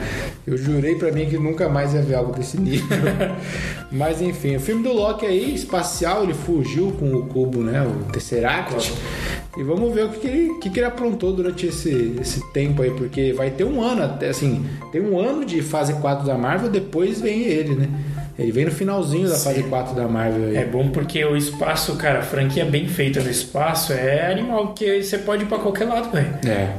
Eu 0.47 0.57
jurei 0.57 0.95
pra 0.97 1.13
mim 1.13 1.27
que 1.27 1.39
nunca 1.39 1.69
mais 1.69 1.95
ia 1.95 2.03
ver 2.03 2.15
algo 2.15 2.33
desse 2.33 2.59
nível. 2.61 2.87
Mas 3.91 4.21
enfim, 4.23 4.57
o 4.57 4.61
filme 4.61 4.83
do 4.83 4.93
Loki 4.93 5.27
aí, 5.27 5.55
espacial, 5.55 6.23
ele 6.25 6.35
fugiu 6.35 6.93
com 6.99 7.13
o 7.15 7.27
cubo, 7.27 7.63
né? 7.63 7.83
O 7.83 8.11
Tesseract. 8.13 8.93
E 9.57 9.63
vamos 9.63 9.93
ver 9.93 10.07
o 10.07 10.09
que, 10.09 10.21
que 10.21 10.27
ele, 10.27 10.55
que, 10.55 10.71
que 10.71 10.81
ele 10.81 10.87
aprontou 10.87 11.33
durante 11.33 11.67
esse, 11.67 12.17
esse 12.21 12.53
tempo 12.53 12.81
aí, 12.81 12.91
porque 12.91 13.35
vai 13.35 13.51
ter 13.51 13.65
um 13.65 13.83
ano 13.83 14.03
até, 14.03 14.31
assim, 14.31 14.65
tem 14.91 15.03
um 15.03 15.19
ano 15.21 15.45
de 15.45 15.61
fase 15.61 15.93
4 15.95 16.27
da 16.27 16.39
Marvel, 16.39 16.71
depois 16.71 17.21
vem 17.21 17.43
ele, 17.43 17.75
né? 17.75 17.89
Ele 18.39 18.51
vem 18.51 18.65
no 18.65 18.71
finalzinho 18.71 19.29
da 19.29 19.37
fase 19.37 19.63
4 19.65 19.95
da 19.95 20.09
Marvel 20.09 20.49
aí. 20.49 20.57
É 20.57 20.65
bom 20.65 20.89
porque 20.89 21.23
o 21.23 21.37
espaço, 21.37 21.97
cara, 21.97 22.21
a 22.21 22.23
franquia 22.23 22.65
bem 22.65 22.89
feita 22.89 23.21
no 23.21 23.31
espaço 23.31 23.93
é 23.93 24.33
animal, 24.33 24.69
porque 24.69 25.03
você 25.03 25.19
pode 25.19 25.43
ir 25.43 25.47
pra 25.47 25.59
qualquer 25.59 25.85
lado, 25.85 26.11
velho. 26.11 26.35
É. 26.47 26.75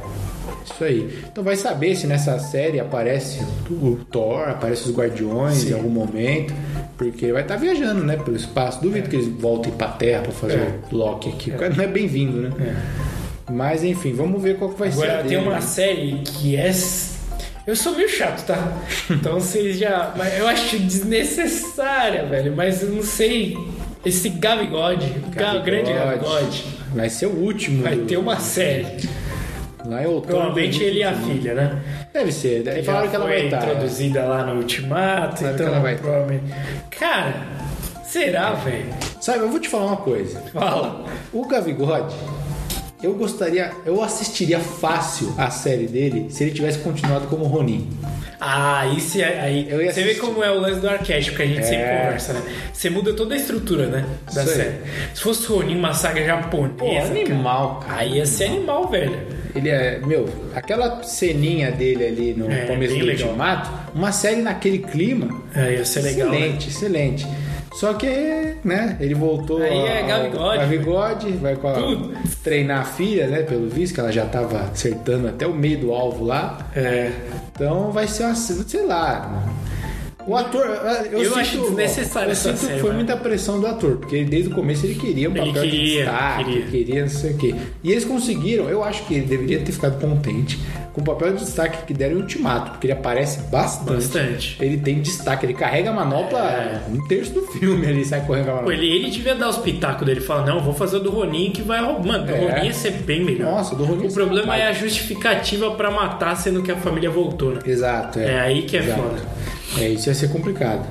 Isso 0.64 0.82
aí. 0.84 1.18
Então 1.30 1.44
vai 1.44 1.56
saber 1.56 1.94
se 1.94 2.06
nessa 2.06 2.38
série 2.38 2.80
aparece 2.80 3.40
o 3.70 3.98
Thor, 4.10 4.48
aparece 4.48 4.88
os 4.88 4.96
Guardiões 4.96 5.68
em 5.70 5.74
algum 5.74 5.90
momento. 5.90 6.54
Porque 6.96 7.32
vai 7.32 7.42
estar 7.42 7.56
viajando, 7.56 8.02
né? 8.04 8.16
Pelo 8.16 8.36
espaço. 8.36 8.80
Duvido 8.80 9.08
que 9.08 9.16
eles 9.16 9.28
voltem 9.28 9.72
pra 9.72 9.88
Terra 9.88 10.22
pra 10.22 10.32
fazer 10.32 10.54
É. 10.58 10.74
o 10.90 10.96
Loki 10.96 11.28
aqui. 11.28 11.50
O 11.50 11.54
cara 11.54 11.74
não 11.74 11.84
é 11.84 11.88
bem-vindo, 11.88 12.40
né? 12.48 12.76
Mas 13.50 13.84
enfim, 13.84 14.12
vamos 14.14 14.40
ver 14.42 14.56
qual 14.56 14.70
que 14.70 14.78
vai 14.78 14.90
ser. 14.90 15.02
a 15.02 15.04
Agora 15.04 15.18
tem 15.28 15.38
dele. 15.38 15.50
uma 15.50 15.60
série 15.60 16.12
que 16.24 16.56
é. 16.56 16.72
Eu 17.66 17.74
sou 17.76 17.94
meio 17.96 18.08
chato, 18.08 18.46
tá? 18.46 18.72
Então 19.10 19.34
vocês 19.40 19.78
já. 19.78 20.14
Mas 20.16 20.38
eu 20.38 20.46
acho 20.46 20.78
desnecessária, 20.78 22.24
velho. 22.26 22.54
Mas 22.56 22.82
eu 22.82 22.90
não 22.90 23.02
sei. 23.02 23.56
esse 24.04 24.28
Gavigode, 24.28 25.06
o 25.26 25.62
grande 25.62 25.92
Gavigode, 25.92 26.64
Vai 26.94 27.08
ser 27.10 27.26
o 27.26 27.30
último. 27.36 27.82
vai 27.82 27.96
do- 27.96 28.04
ter 28.06 28.16
uma 28.18 28.38
série. 28.38 29.08
Lá 29.86 30.02
em 30.02 30.06
outubro. 30.06 30.36
Provavelmente 30.36 30.82
ele 30.82 31.00
e 31.00 31.04
a 31.04 31.12
filha, 31.12 31.54
né? 31.54 31.78
Deve 32.12 32.32
ser. 32.32 32.64
Já 32.64 32.82
falaram 32.84 33.08
que 33.08 33.16
ela 33.16 33.24
foi 33.26 33.34
vai 33.34 33.44
estar. 33.44 33.58
introduzida 33.64 34.24
lá 34.24 34.44
no 34.44 34.56
Ultimato, 34.56 35.44
que 35.44 35.50
então 35.50 35.66
ela 35.66 35.80
vai 35.80 35.96
provavelmente... 35.96 36.44
Cara, 36.98 37.34
será, 38.04 38.52
velho? 38.54 38.86
Sabe, 39.20 39.40
eu 39.40 39.50
vou 39.50 39.60
te 39.60 39.68
falar 39.68 39.86
uma 39.86 39.96
coisa. 39.98 40.40
Fala. 40.52 41.04
O 41.32 41.46
Gavigode, 41.46 42.14
eu 43.02 43.14
gostaria, 43.14 43.72
eu 43.84 44.02
assistiria 44.02 44.58
fácil 44.58 45.34
a 45.36 45.50
série 45.50 45.86
dele 45.86 46.28
se 46.30 46.44
ele 46.44 46.52
tivesse 46.52 46.78
continuado 46.78 47.26
como 47.26 47.44
Ronin. 47.44 47.88
Ah, 48.40 48.80
aí, 48.80 49.00
se, 49.00 49.22
aí 49.22 49.64
você 49.64 49.76
vê 49.76 49.88
assistir. 49.88 50.20
como 50.20 50.42
é 50.44 50.50
o 50.50 50.60
lance 50.60 50.80
do 50.80 50.88
arquétipo 50.88 51.36
que 51.36 51.42
a 51.42 51.46
gente 51.46 51.62
sempre 51.64 51.84
É. 51.84 51.98
conversa, 52.04 52.32
né? 52.34 52.42
Você 52.72 52.90
muda 52.90 53.12
toda 53.14 53.34
a 53.34 53.38
estrutura, 53.38 53.86
né? 53.86 54.04
Da 54.34 54.44
Isso 54.44 54.54
série. 54.54 54.74
Se 55.14 55.20
fosse 55.22 55.46
Ronin, 55.46 55.76
uma 55.78 55.94
saga 55.94 56.24
japonesa, 56.24 56.74
Pô, 56.76 56.98
animal, 57.20 57.80
cara, 57.86 58.00
aí 58.00 58.16
ia 58.16 58.26
ser 58.26 58.44
animal, 58.46 58.88
velho. 58.88 59.43
Ele 59.54 59.68
é, 59.68 60.00
meu, 60.04 60.28
aquela 60.54 61.02
ceninha 61.04 61.70
dele 61.70 62.04
ali 62.06 62.34
no 62.34 62.50
É, 62.50 62.66
começo 62.66 62.94
do 62.98 63.04
legal. 63.04 63.28
Ultimato, 63.28 63.70
uma 63.94 64.10
série 64.12 64.42
naquele 64.42 64.78
clima, 64.78 65.28
É, 65.54 65.72
ia 65.74 65.84
ser 65.84 66.00
legal. 66.02 66.28
né? 66.30 66.36
excelente, 66.38 66.68
excelente. 66.68 67.26
Só 67.74 67.92
que, 67.94 68.06
né, 68.64 68.96
ele 69.00 69.14
voltou 69.14 69.60
Aí 69.60 69.70
ao- 69.80 69.86
é 69.86 70.02
Gavigode, 70.04 70.58
Gavigode, 70.58 71.30
vai 71.38 71.56
com 71.56 71.68
a- 71.68 71.72
Tudo. 71.74 72.14
treinar 72.42 72.80
a 72.82 72.84
filha, 72.84 73.26
né, 73.26 73.42
pelo 73.42 73.68
visto, 73.68 73.94
que 73.94 74.00
ela 74.00 74.12
já 74.12 74.24
tava 74.26 74.60
acertando 74.60 75.26
até 75.28 75.44
o 75.46 75.52
meio 75.52 75.78
do 75.78 75.92
alvo 75.92 76.24
lá. 76.24 76.68
É. 76.74 77.10
Então 77.52 77.90
vai 77.90 78.06
ser 78.06 78.24
uma, 78.24 78.34
sei 78.36 78.84
lá. 78.86 79.42
O 80.26 80.34
ator, 80.36 80.64
eu, 81.12 81.18
Eu 81.18 81.24
sinto, 81.24 81.38
acho 81.38 81.58
desnecessário 81.60 82.30
Eu 82.30 82.34
sinto 82.36 82.54
que 82.54 82.58
série, 82.66 82.80
foi 82.80 82.90
mano. 82.90 82.94
muita 83.04 83.16
pressão 83.16 83.60
do 83.60 83.66
ator, 83.66 83.96
porque 83.98 84.16
ele, 84.16 84.24
desde 84.24 84.50
o 84.50 84.54
começo 84.54 84.86
ele 84.86 84.94
queria 84.94 85.28
um 85.28 85.36
Ele 85.36 85.46
papel 85.48 85.62
de 85.64 85.70
queria, 85.70 86.04
destaque, 86.04 86.44
queria. 86.44 86.66
queria. 86.66 87.00
não 87.02 87.08
sei 87.10 87.30
o 87.32 87.36
quê. 87.36 87.54
E 87.82 87.92
eles 87.92 88.04
conseguiram, 88.04 88.68
eu 88.68 88.82
acho 88.82 89.04
que 89.06 89.14
ele 89.14 89.26
deveria 89.26 89.60
ter 89.60 89.72
ficado 89.72 90.00
contente 90.00 90.58
com 90.94 91.00
o 91.00 91.04
papel 91.04 91.32
de 91.34 91.40
destaque 91.44 91.84
que 91.86 91.92
deram 91.92 92.14
em 92.18 92.20
Ultimato, 92.20 92.70
porque 92.70 92.86
ele 92.86 92.92
aparece 92.94 93.40
bastante. 93.50 93.94
Bastante. 93.96 94.56
Ele 94.60 94.76
tem 94.78 95.00
destaque, 95.02 95.44
ele 95.44 95.52
carrega 95.54 95.90
a 95.90 95.92
manopla 95.92 96.38
É. 96.40 96.80
um 96.88 97.06
terço 97.06 97.32
do 97.32 97.42
filme, 97.42 97.84
ele 97.86 98.04
sai 98.04 98.24
correndo 98.24 98.44
a 98.48 98.52
Pô, 98.52 98.54
manopla. 98.58 98.74
ele, 98.74 98.86
ele 98.86 99.10
devia 99.10 99.34
dar 99.34 99.48
os 99.50 99.56
pitacos 99.58 100.06
dele. 100.06 100.20
Fala, 100.20 100.46
não, 100.46 100.62
vou 100.62 100.72
fazer 100.72 100.96
o 100.98 101.00
do 101.00 101.10
Ronin 101.10 101.50
que 101.50 101.60
vai... 101.62 101.82
Mano, 101.82 102.24
do 102.24 102.32
É. 102.32 102.38
Ronin 102.54 102.66
ia 102.68 102.72
ser 102.72 102.92
bem 102.92 103.24
melhor. 103.24 103.50
Nossa, 103.52 103.74
o 103.74 103.76
do 103.78 103.84
Ronin 103.84 104.06
O 104.06 104.12
problema 104.12 104.56
é 104.56 104.68
a 104.68 104.72
justificativa 104.72 105.72
pra 105.72 105.90
matar, 105.90 106.36
sendo 106.36 106.62
que 106.62 106.70
a 106.70 106.76
família 106.76 107.10
voltou, 107.10 107.50
né? 107.52 107.60
Exato, 107.66 108.20
é. 108.20 108.34
É 108.36 108.40
aí 108.40 108.62
que 108.62 108.76
é 108.76 108.80
Exato. 108.80 109.02
foda. 109.02 109.22
É, 109.78 109.88
isso 109.88 110.08
ia 110.08 110.14
ser 110.14 110.28
complicado. 110.30 110.86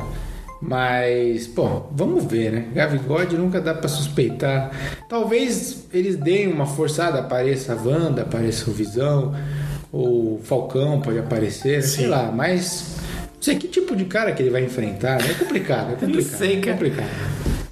Mas, 0.62 1.46
pô, 1.48 1.84
vamos 1.92 2.24
ver, 2.24 2.52
né? 2.52 2.66
Gavigode 2.74 3.36
nunca 3.38 3.60
dá 3.60 3.74
pra 3.74 3.90
suspeitar. 3.90 4.72
Talvez 5.10 5.86
eles 5.94 6.16
deem 6.16 6.48
uma 6.48 6.66
forçada, 6.66 7.20
apareça 7.20 7.74
a 7.74 7.76
Wanda, 7.76 8.22
apareça 8.22 8.70
o 8.70 8.74
Visão, 8.74 9.36
ou 9.92 10.36
o 10.36 10.42
Falcão 10.42 11.02
pode 11.02 11.20
aparecer, 11.20 11.84
sei 11.84 12.06
Sim. 12.06 12.10
lá, 12.10 12.32
mas 12.32 12.96
não 13.36 13.42
sei 13.42 13.56
que 13.58 13.68
tipo 13.68 13.94
de 13.94 14.06
cara 14.06 14.32
que 14.32 14.42
ele 14.42 14.50
vai 14.50 14.64
enfrentar. 14.64 15.22
né? 15.22 15.32
É 15.32 15.34
complicado, 15.34 15.92
é 15.94 15.96
complicado. 16.00 16.38
sei, 16.38 16.54
é 16.54 16.62
cara. 16.62 16.74
complicado. 16.74 17.10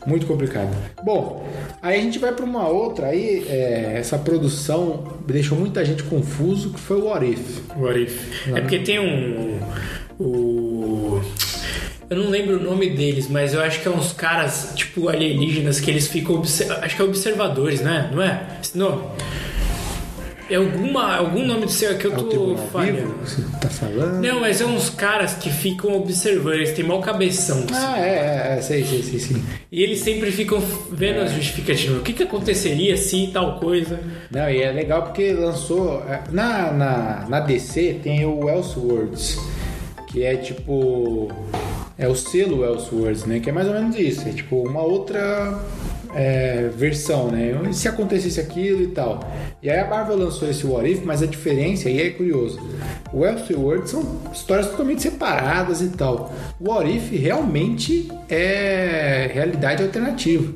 Muito 0.06 0.25
complicado. 0.25 0.75
Bom, 1.06 1.48
aí 1.82 1.98
a 2.00 2.01
gente 2.01 2.18
vai 2.20 2.34
pra 2.34 2.44
uma 2.44 2.68
outra, 2.68 3.08
aí 3.08 3.46
é, 3.48 3.94
essa 3.98 4.18
produção 4.18 5.03
deixou 5.25 5.58
muita 5.58 5.86
gente 5.86 6.03
confuso, 6.03 6.72
que 6.72 6.80
foi 6.80 6.98
o 6.98 7.06
What 7.06 7.25
If. 7.25 7.62
What 7.77 8.01
if? 8.01 8.48
É 8.50 8.60
porque 8.62 8.80
tem 8.80 9.00
um. 9.00 9.60
O. 10.21 11.21
Eu 12.09 12.17
não 12.17 12.29
lembro 12.29 12.59
o 12.59 12.63
nome 12.63 12.89
deles, 12.89 13.27
mas 13.29 13.53
eu 13.53 13.61
acho 13.61 13.79
que 13.81 13.87
é 13.87 13.91
uns 13.91 14.11
caras, 14.11 14.73
tipo 14.75 15.07
alienígenas, 15.07 15.79
que 15.79 15.89
eles 15.89 16.07
ficam. 16.07 16.35
obser- 16.35 16.69
Acho 16.83 16.95
que 16.95 17.01
é 17.01 17.05
observadores, 17.05 17.81
né? 17.81 18.09
Não 18.13 18.21
é? 18.21 18.41
Esse 18.61 18.77
nome? 18.77 19.01
É 20.49 20.55
alguma, 20.55 21.15
algum 21.15 21.45
nome 21.47 21.61
do 21.61 21.71
céu 21.71 21.95
que 21.97 22.05
eu 22.05 22.11
É 22.11 22.15
tô. 22.17 22.55
Vivo 22.55 23.13
que 23.23 23.29
você 23.29 23.41
tá 23.61 23.69
falando? 23.69 24.21
Não, 24.21 24.41
mas 24.41 24.59
é 24.59 24.65
uns 24.65 24.89
caras 24.89 25.33
que 25.35 25.49
ficam 25.49 25.95
observando, 25.95 26.55
eles 26.55 26.73
têm 26.73 26.83
mau 26.83 26.99
cabeção. 26.99 27.59
assim. 27.59 27.67
Ah, 27.73 27.97
é, 27.97 28.09
é, 28.09 28.55
é, 28.57 28.61
sei, 28.61 28.83
sei, 28.83 29.01
sei, 29.01 29.17
sim. 29.19 29.41
E 29.71 29.81
eles 29.81 29.99
sempre 29.99 30.29
ficam 30.29 30.61
vendo 30.91 31.21
as 31.21 31.31
justificativas. 31.31 31.99
O 31.99 32.01
que, 32.01 32.11
que 32.11 32.23
aconteceria 32.23 32.97
se 32.97 33.27
tal 33.31 33.61
coisa. 33.61 33.97
Não, 34.29 34.49
e 34.49 34.61
é 34.61 34.69
legal 34.73 35.03
porque 35.03 35.31
lançou. 35.31 36.03
é, 36.09 36.19
Na, 36.29 36.69
na, 36.73 37.25
na 37.29 37.39
DC 37.39 37.99
tem 38.03 38.25
o 38.25 38.49
Elseworlds, 38.49 39.39
que 40.12 40.24
é 40.24 40.36
tipo. 40.36 41.30
É 41.98 42.08
o 42.08 42.15
selo 42.15 42.65
Elseworlds, 42.65 43.25
né? 43.25 43.39
Que 43.39 43.50
é 43.50 43.53
mais 43.53 43.68
ou 43.68 43.74
menos 43.74 43.96
isso. 43.96 44.27
É 44.27 44.32
tipo 44.32 44.68
uma 44.68 44.82
outra 44.82 45.60
é, 46.13 46.70
versão, 46.75 47.30
né? 47.30 47.53
E 47.70 47.74
Se 47.74 47.88
acontecesse 47.88 48.39
aquilo 48.39 48.82
e 48.82 48.88
tal. 48.88 49.20
E 49.62 49.70
aí 49.70 49.80
a 49.80 49.88
Marvel 49.88 50.18
lançou 50.18 50.50
esse 50.50 50.65
What 50.65 50.89
If, 50.89 51.03
mas 51.06 51.22
a 51.22 51.25
diferença, 51.25 51.89
e 51.89 52.01
é 52.01 52.10
curioso, 52.10 52.60
o 53.13 53.25
Elseworlds 53.25 53.91
são 53.91 54.03
histórias 54.32 54.68
totalmente 54.68 55.01
separadas 55.01 55.82
e 55.82 55.89
tal. 55.89 56.32
O 56.60 56.70
What 56.72 56.89
If 56.89 57.12
realmente 57.12 58.10
é 58.30 59.30
realidade 59.34 59.84
alternativa. 59.84 60.51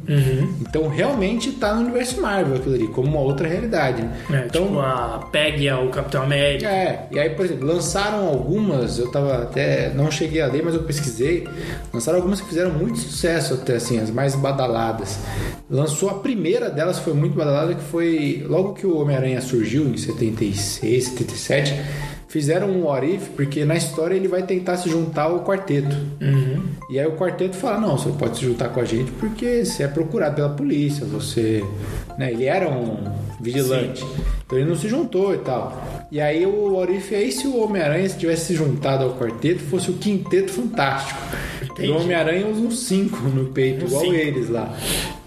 Então 0.61 0.87
realmente 0.87 1.51
tá 1.53 1.73
no 1.73 1.81
universo 1.81 2.21
Marvel 2.21 2.55
aquilo 2.55 2.75
ali, 2.75 2.87
como 2.87 3.07
uma 3.09 3.19
outra 3.19 3.47
realidade. 3.47 4.01
né? 4.01 4.11
É, 4.31 4.45
então, 4.47 4.67
tipo 4.67 4.79
a 4.79 5.27
Peg 5.31 5.67
ao 5.69 5.87
Capitão 5.89 6.23
América. 6.23 6.67
é, 6.67 7.07
e 7.11 7.19
aí, 7.19 7.29
por 7.31 7.45
exemplo, 7.45 7.67
lançaram 7.67 8.27
algumas, 8.27 8.97
eu 8.99 9.11
tava 9.11 9.43
até. 9.43 9.91
não 9.93 10.09
cheguei 10.09 10.41
a 10.41 10.47
ler, 10.47 10.63
mas 10.63 10.73
eu 10.73 10.83
pesquisei. 10.83 11.47
Lançaram 11.93 12.17
algumas 12.17 12.41
que 12.41 12.47
fizeram 12.47 12.71
muito 12.71 12.97
sucesso, 12.99 13.55
até 13.55 13.75
assim, 13.75 13.99
as 13.99 14.09
mais 14.09 14.35
badaladas. 14.35 15.19
Lançou 15.69 16.09
a 16.09 16.15
primeira 16.15 16.69
delas, 16.69 16.99
foi 16.99 17.13
muito 17.13 17.35
badalada, 17.35 17.73
que 17.73 17.83
foi 17.83 18.45
logo 18.47 18.73
que 18.73 18.85
o 18.85 18.97
Homem-Aranha 18.99 19.41
surgiu, 19.41 19.87
em 19.87 19.97
76, 19.97 21.05
77. 21.05 21.73
Fizeram 22.35 22.67
um 22.69 22.83
What 22.83 23.09
If, 23.09 23.29
porque 23.29 23.63
na 23.63 23.77
história 23.77 24.13
ele 24.13 24.27
vai 24.27 24.43
tentar 24.43 24.75
se 24.75 24.89
juntar 24.89 25.23
ao 25.23 25.45
quarteto. 25.45 25.95
E 26.89 26.99
aí 26.99 27.07
o 27.07 27.13
quarteto 27.13 27.55
fala: 27.55 27.79
não, 27.79 27.97
você 27.97 28.09
pode 28.09 28.37
se 28.37 28.43
juntar 28.43 28.67
com 28.67 28.81
a 28.81 28.83
gente 28.83 29.09
porque 29.13 29.63
você 29.63 29.83
é 29.83 29.87
procurado 29.87 30.35
pela 30.35 30.49
polícia, 30.49 31.05
você. 31.05 31.63
Né, 32.17 32.33
ele 32.33 32.43
era 32.43 32.67
um 32.67 32.97
vigilante. 33.39 34.05
Então 34.45 34.59
ele 34.59 34.67
não 34.67 34.75
se 34.75 34.89
juntou 34.89 35.33
e 35.33 35.37
tal. 35.37 35.81
E 36.11 36.21
aí 36.21 36.45
o 36.45 36.83
If 36.89 37.11
aí 37.11 37.31
se 37.31 37.47
o 37.47 37.57
Homem-Aranha 37.63 38.07
se 38.07 38.17
tivesse 38.17 38.45
se 38.45 38.55
juntado 38.55 39.03
ao 39.03 39.15
quarteto, 39.17 39.59
fosse 39.63 39.89
o 39.89 39.93
quinteto 39.95 40.51
fantástico. 40.51 41.19
E 41.79 41.89
o 41.89 41.97
Homem-Aranha 41.97 42.47
usa 42.47 42.61
um 42.61 42.71
5 42.71 43.17
no 43.29 43.45
peito, 43.45 43.83
Um 43.83 43.87
igual 43.87 44.01
cinco. 44.01 44.15
eles 44.15 44.49
lá. 44.49 44.73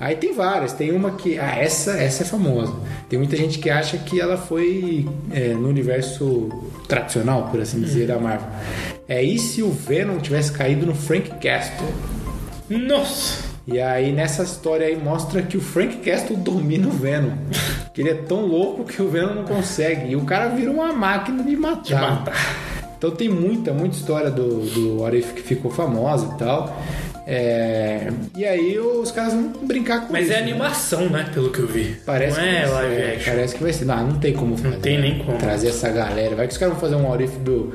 Aí 0.00 0.14
tem 0.16 0.32
várias, 0.32 0.72
tem 0.72 0.92
uma 0.92 1.10
que. 1.10 1.38
Ah, 1.38 1.56
essa, 1.58 1.92
essa 1.92 2.22
é 2.22 2.26
famosa. 2.26 2.72
Tem 3.08 3.18
muita 3.18 3.36
gente 3.36 3.58
que 3.58 3.68
acha 3.68 3.98
que 3.98 4.20
ela 4.20 4.36
foi 4.36 5.06
é, 5.32 5.48
no 5.48 5.68
universo 5.68 6.48
tradicional, 6.86 7.48
por 7.50 7.60
assim 7.60 7.80
dizer, 7.80 8.06
da 8.06 8.18
Marvel. 8.18 8.48
É 9.08 9.22
e 9.22 9.38
se 9.38 9.62
o 9.62 9.70
Venom 9.70 10.18
tivesse 10.18 10.52
caído 10.52 10.86
no 10.86 10.94
Frank 10.94 11.28
Castle? 11.40 11.88
Nossa! 12.70 13.48
E 13.66 13.78
aí 13.80 14.12
nessa 14.12 14.42
história 14.44 14.86
aí 14.86 14.96
mostra 14.96 15.42
que 15.42 15.56
o 15.56 15.60
Frank 15.60 15.96
Castle 15.98 16.36
domina 16.36 16.88
o 16.88 16.90
Venom. 16.90 17.32
Que 17.98 18.02
ele 18.02 18.10
é 18.10 18.14
tão 18.14 18.46
louco 18.46 18.84
que 18.84 19.02
o 19.02 19.08
Venom 19.08 19.34
não 19.34 19.42
consegue. 19.42 20.12
E 20.12 20.14
o 20.14 20.20
cara 20.20 20.46
vira 20.50 20.70
uma 20.70 20.92
máquina 20.92 21.42
de 21.42 21.56
matar. 21.56 21.82
De 21.82 21.94
matar. 21.96 22.56
Então 22.96 23.10
tem 23.10 23.28
muita, 23.28 23.72
muita 23.72 23.96
história 23.96 24.30
do, 24.30 24.60
do 24.66 25.00
What 25.00 25.16
If 25.16 25.32
que 25.32 25.42
ficou 25.42 25.68
famosa 25.68 26.32
e 26.32 26.38
tal. 26.38 26.80
É, 27.26 28.08
E 28.36 28.44
aí 28.46 28.78
os 28.78 29.10
caras 29.10 29.32
vão 29.34 29.50
brincar 29.64 30.06
com 30.06 30.12
Mas 30.12 30.26
isso. 30.26 30.32
é 30.32 30.36
né? 30.36 30.42
animação, 30.42 31.08
né? 31.10 31.28
Pelo 31.34 31.50
que 31.50 31.58
eu 31.58 31.66
vi. 31.66 31.96
Parece 32.06 32.36
não 32.38 32.44
que 32.46 32.54
é 32.56 32.66
live 32.66 33.02
action. 33.02 33.32
Parece 33.34 33.54
que 33.56 33.62
vai 33.64 33.72
ser. 33.72 33.84
Não, 33.84 34.06
não 34.06 34.18
tem 34.20 34.32
como 34.32 34.56
fazer. 34.56 34.76
tem 34.76 35.00
nem 35.00 35.18
como. 35.18 35.36
Trazer 35.36 35.68
essa 35.70 35.88
galera. 35.90 36.36
Vai 36.36 36.46
que 36.46 36.52
os 36.52 36.58
caras 36.58 36.74
vão 36.74 36.80
fazer 36.80 36.94
um 36.94 37.08
What 37.08 37.24
If 37.24 37.36
do. 37.38 37.74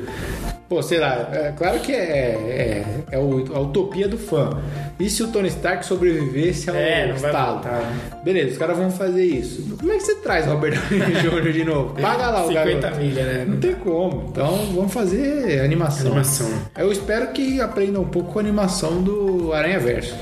Pô, 0.74 0.82
sei 0.82 0.98
lá, 0.98 1.30
é, 1.32 1.54
claro 1.56 1.80
que 1.82 1.92
é, 1.92 1.96
é, 2.04 2.84
é 3.12 3.20
o- 3.20 3.46
a 3.54 3.60
utopia 3.60 4.08
do 4.08 4.18
fã. 4.18 4.58
E 5.00 5.08
se 5.08 5.22
o 5.22 5.28
Tony 5.28 5.48
Stark 5.50 5.86
sobrevivesse 5.86 6.68
ao 6.68 6.76
É, 6.76 7.08
não 7.10 7.16
vai 7.18 7.30
estalo? 7.30 7.62
né? 7.64 8.00
Beleza, 8.24 8.54
os 8.54 8.58
caras 8.58 8.76
vão 8.76 8.90
fazer 8.90 9.24
isso. 9.24 9.78
Como 9.80 9.92
é 9.92 9.98
que 9.98 10.02
você 10.04 10.16
traz 10.16 10.48
Robert 10.48 10.74
Downey 10.90 11.14
Jr. 11.22 11.52
de 11.54 11.64
novo? 11.64 11.94
Paga 12.02 12.30
lá 12.32 12.44
o 12.44 12.48
50 12.48 12.80
garoto. 12.80 13.02
milha, 13.02 13.24
né? 13.24 13.46
Não 13.48 13.58
tem 13.60 13.76
como. 13.76 14.30
Então 14.32 14.56
vamos 14.74 14.92
fazer 14.92 15.62
animação. 15.62 16.08
Animação. 16.08 16.50
Eu 16.76 16.92
espero 16.92 17.28
que 17.28 17.62
aprendam 17.62 18.02
um 18.02 18.08
pouco 18.08 18.34
com 18.34 18.40
a 18.40 18.42
animação 18.42 19.00
do 19.04 19.54
Aranha 19.54 19.80
Verso. 19.80 20.16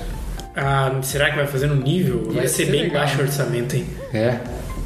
Ah, 0.54 1.00
será 1.02 1.30
que 1.30 1.38
vai 1.38 1.48
fazer 1.48 1.68
no 1.68 1.76
nível? 1.76 2.26
Vai 2.26 2.44
Ia 2.44 2.50
ser, 2.50 2.66
ser 2.66 2.72
bem 2.74 2.82
legal. 2.84 3.04
baixo 3.04 3.22
orçamento, 3.22 3.74
hein? 3.78 3.86
É. 4.14 4.36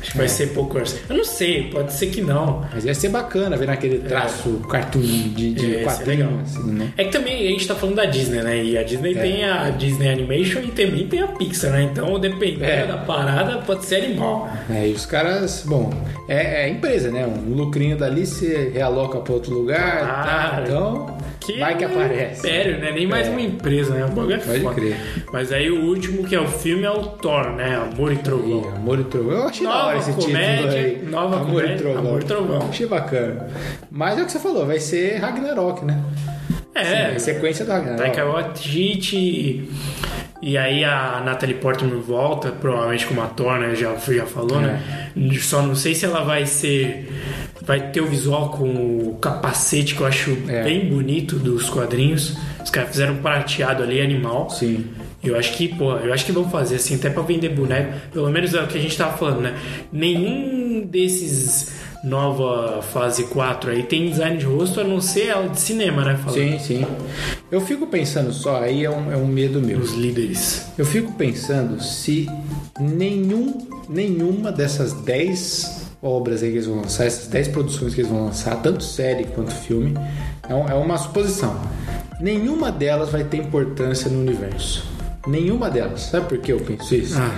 Acho 0.05 0.11
que 0.11 0.17
vai 0.19 0.27
ser 0.27 0.47
pouco. 0.53 0.77
Eu 1.09 1.17
não 1.17 1.23
sei, 1.23 1.63
pode 1.71 1.91
ser 1.91 2.07
que 2.07 2.21
não. 2.21 2.63
Mas 2.71 2.85
ia 2.85 2.93
ser 2.93 3.09
bacana 3.09 3.57
ver 3.57 3.65
naquele 3.65 3.97
traço 3.99 4.61
cartoon 4.69 5.01
de, 5.01 5.53
de 5.53 5.77
É, 5.77 5.83
quadrinho, 5.83 6.41
assim, 6.43 6.71
né? 6.73 6.93
É 6.95 7.05
que 7.05 7.11
também 7.11 7.47
a 7.47 7.49
gente 7.49 7.67
tá 7.67 7.73
falando 7.73 7.95
da 7.95 8.05
Disney, 8.05 8.43
né? 8.43 8.63
E 8.63 8.77
a 8.77 8.83
Disney 8.83 9.17
É. 9.17 9.21
tem 9.21 9.43
a 9.45 9.69
Disney 9.71 10.09
Animation 10.09 10.59
e 10.59 10.67
também 10.67 11.07
tem 11.07 11.21
a 11.21 11.27
Pixar, 11.27 11.71
né? 11.71 11.83
Então, 11.91 12.19
dependendo 12.19 12.63
É. 12.65 12.85
da 12.85 12.97
parada, 12.97 13.57
pode 13.63 13.83
ser 13.85 13.95
animal. 14.03 14.47
É, 14.69 14.87
e 14.87 14.91
os 14.91 15.07
caras, 15.07 15.63
bom, 15.65 15.91
é, 16.27 16.65
é 16.65 16.69
empresa, 16.69 17.09
né? 17.09 17.25
Um 17.25 17.55
lucrinho 17.55 17.97
dali 17.97 18.27
se 18.27 18.45
realoca 18.69 19.17
para 19.19 19.33
outro 19.33 19.53
lugar. 19.55 20.03
Ah, 20.03 20.23
tá? 20.23 20.61
Então, 20.63 21.17
Vai 21.53 21.77
que 21.77 21.83
aparece. 21.83 22.39
Império, 22.47 22.79
né? 22.79 22.91
Nem 22.91 23.07
mais 23.07 23.27
É. 23.27 23.29
uma 23.31 23.41
empresa, 23.41 23.93
né? 23.93 24.05
O 24.05 24.09
bagulho 24.09 24.33
é 24.35 24.37
Pode 24.37 24.59
foda. 24.61 24.75
crer. 24.75 24.97
Mas 25.31 25.51
aí 25.51 25.69
o 25.71 25.83
último 25.85 26.23
que 26.25 26.35
é 26.35 26.39
o 26.39 26.47
filme 26.47 26.83
é 26.83 26.91
o 26.91 27.03
Thor, 27.03 27.51
né? 27.51 27.75
Amor 27.75 28.11
e 28.11 28.15
Ih, 28.15 28.17
Trovão. 28.19 28.73
Amor 28.75 28.99
e 28.99 29.03
Trovão. 29.05 29.31
Eu 29.33 29.47
achei 29.47 29.65
da 29.67 29.73
Nova 29.73 29.85
hora 29.87 29.97
esse 29.97 30.11
comédia, 30.13 30.55
título 30.71 30.75
aí. 30.75 31.09
nova 31.11 31.35
Amor 31.35 31.47
comédia, 31.47 31.73
e 31.73 31.77
Trovão. 31.77 31.99
Amor 31.99 32.21
e 32.21 32.25
Trovão. 32.25 32.67
Achei 32.69 32.87
bacana. 32.87 33.47
Mas 33.91 34.17
é 34.17 34.21
o 34.21 34.25
que 34.25 34.31
você 34.31 34.39
falou, 34.39 34.65
vai 34.65 34.79
ser 34.79 35.17
Ragnarok, 35.17 35.85
né? 35.85 36.01
É, 36.73 37.13
Sim, 37.13 37.19
sequência 37.19 37.63
do 37.65 37.71
Ragnarok. 37.71 37.97
Taika 38.01 38.25
Waititi 38.25 39.69
e 40.41 40.57
aí 40.57 40.83
a 40.83 41.21
Natalie 41.25 41.55
Portman 41.55 41.99
volta, 42.01 42.51
provavelmente 42.51 43.05
como 43.05 43.21
ator, 43.21 43.57
né? 43.59 43.73
Já, 43.75 43.95
já 43.95 44.25
falou, 44.25 44.59
né? 44.59 44.81
É. 45.17 45.39
Só 45.39 45.61
não 45.61 45.73
sei 45.75 45.95
se 45.95 46.05
ela 46.05 46.23
vai 46.23 46.45
ser... 46.45 47.09
Vai 47.65 47.91
ter 47.91 48.01
o 48.01 48.07
visual 48.07 48.49
com 48.49 48.65
o 48.65 49.17
capacete 49.19 49.95
que 49.95 50.01
eu 50.01 50.05
acho 50.07 50.37
É. 50.47 50.63
bem 50.63 50.87
bonito 50.89 51.37
dos 51.37 51.69
quadrinhos. 51.69 52.37
Os 52.63 52.69
caras 52.69 52.91
fizeram 52.91 53.13
um 53.15 53.17
prateado 53.21 53.81
ali, 53.83 53.99
animal. 54.01 54.49
Sim. 54.49 54.85
Eu 55.23 55.35
acho 55.35 55.53
que, 55.53 55.67
pô, 55.69 55.93
eu 55.97 56.13
acho 56.13 56.23
que 56.25 56.31
vão 56.31 56.47
fazer 56.49 56.75
assim, 56.75 56.95
até 56.95 57.09
pra 57.09 57.23
vender 57.23 57.49
boneco. 57.49 57.93
Pelo 58.13 58.29
menos 58.29 58.53
é 58.53 58.61
o 58.61 58.67
que 58.67 58.77
a 58.77 58.81
gente 58.81 58.95
tava 58.95 59.17
falando, 59.17 59.41
né? 59.41 59.55
Nenhum 59.91 60.85
desses 60.85 61.73
nova 62.03 62.83
fase 62.83 63.23
4 63.23 63.71
aí 63.71 63.81
tem 63.81 64.07
design 64.09 64.37
de 64.37 64.45
rosto 64.45 64.79
a 64.79 64.83
não 64.83 65.01
ser 65.01 65.27
ela 65.29 65.49
de 65.49 65.59
cinema, 65.59 66.03
né? 66.05 66.15
Falando. 66.23 66.35
Sim, 66.35 66.59
sim. 66.59 66.85
Eu 67.51 67.59
fico 67.61 67.87
pensando 67.87 68.31
só, 68.31 68.61
aí 68.61 68.85
é 68.85 68.89
um, 68.91 69.11
é 69.11 69.17
um 69.17 69.25
medo 69.25 69.59
meu. 69.59 69.79
Os 69.79 69.93
líderes. 69.93 70.67
Eu 70.77 70.85
fico 70.85 71.11
pensando 71.13 71.81
se 71.81 72.29
nenhum, 72.79 73.67
nenhuma 73.89 74.51
dessas 74.51 74.93
10 74.93 75.84
obras 76.05 76.43
aí 76.43 76.49
que 76.49 76.55
eles 76.57 76.67
vão 76.67 76.77
lançar, 76.77 77.05
essas 77.05 77.27
10 77.27 77.47
produções 77.49 77.95
que 77.95 78.01
eles 78.01 78.11
vão 78.11 78.25
lançar, 78.25 78.55
tanto 78.61 78.83
série 78.83 79.25
quanto 79.25 79.51
filme, 79.51 79.93
é, 80.47 80.53
é 80.53 80.73
uma 80.75 80.97
suposição. 80.97 81.59
Nenhuma 82.19 82.71
delas 82.71 83.09
vai 83.09 83.23
ter 83.23 83.37
importância 83.37 84.09
no 84.09 84.21
universo. 84.21 84.85
Nenhuma 85.27 85.69
delas. 85.69 86.01
Sabe 86.01 86.27
por 86.27 86.37
que 86.37 86.53
eu 86.53 86.59
penso 86.59 86.93
isso? 86.93 87.17
Ah. 87.17 87.35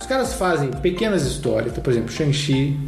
Os 0.00 0.06
caras 0.06 0.34
fazem 0.34 0.70
pequenas 0.70 1.22
histórias, 1.24 1.72
então, 1.72 1.82
por 1.82 1.90
exemplo, 1.90 2.10
Shang-Chi, 2.10 2.78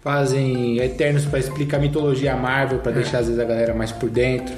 fazem 0.00 0.78
Eternos 0.78 1.24
para 1.24 1.38
explicar 1.38 1.76
a 1.76 1.80
mitologia 1.80 2.34
Marvel, 2.34 2.80
para 2.80 2.90
deixar 2.90 3.18
às 3.18 3.26
vezes 3.26 3.40
a 3.40 3.44
galera 3.44 3.72
mais 3.74 3.92
por 3.92 4.10
dentro, 4.10 4.52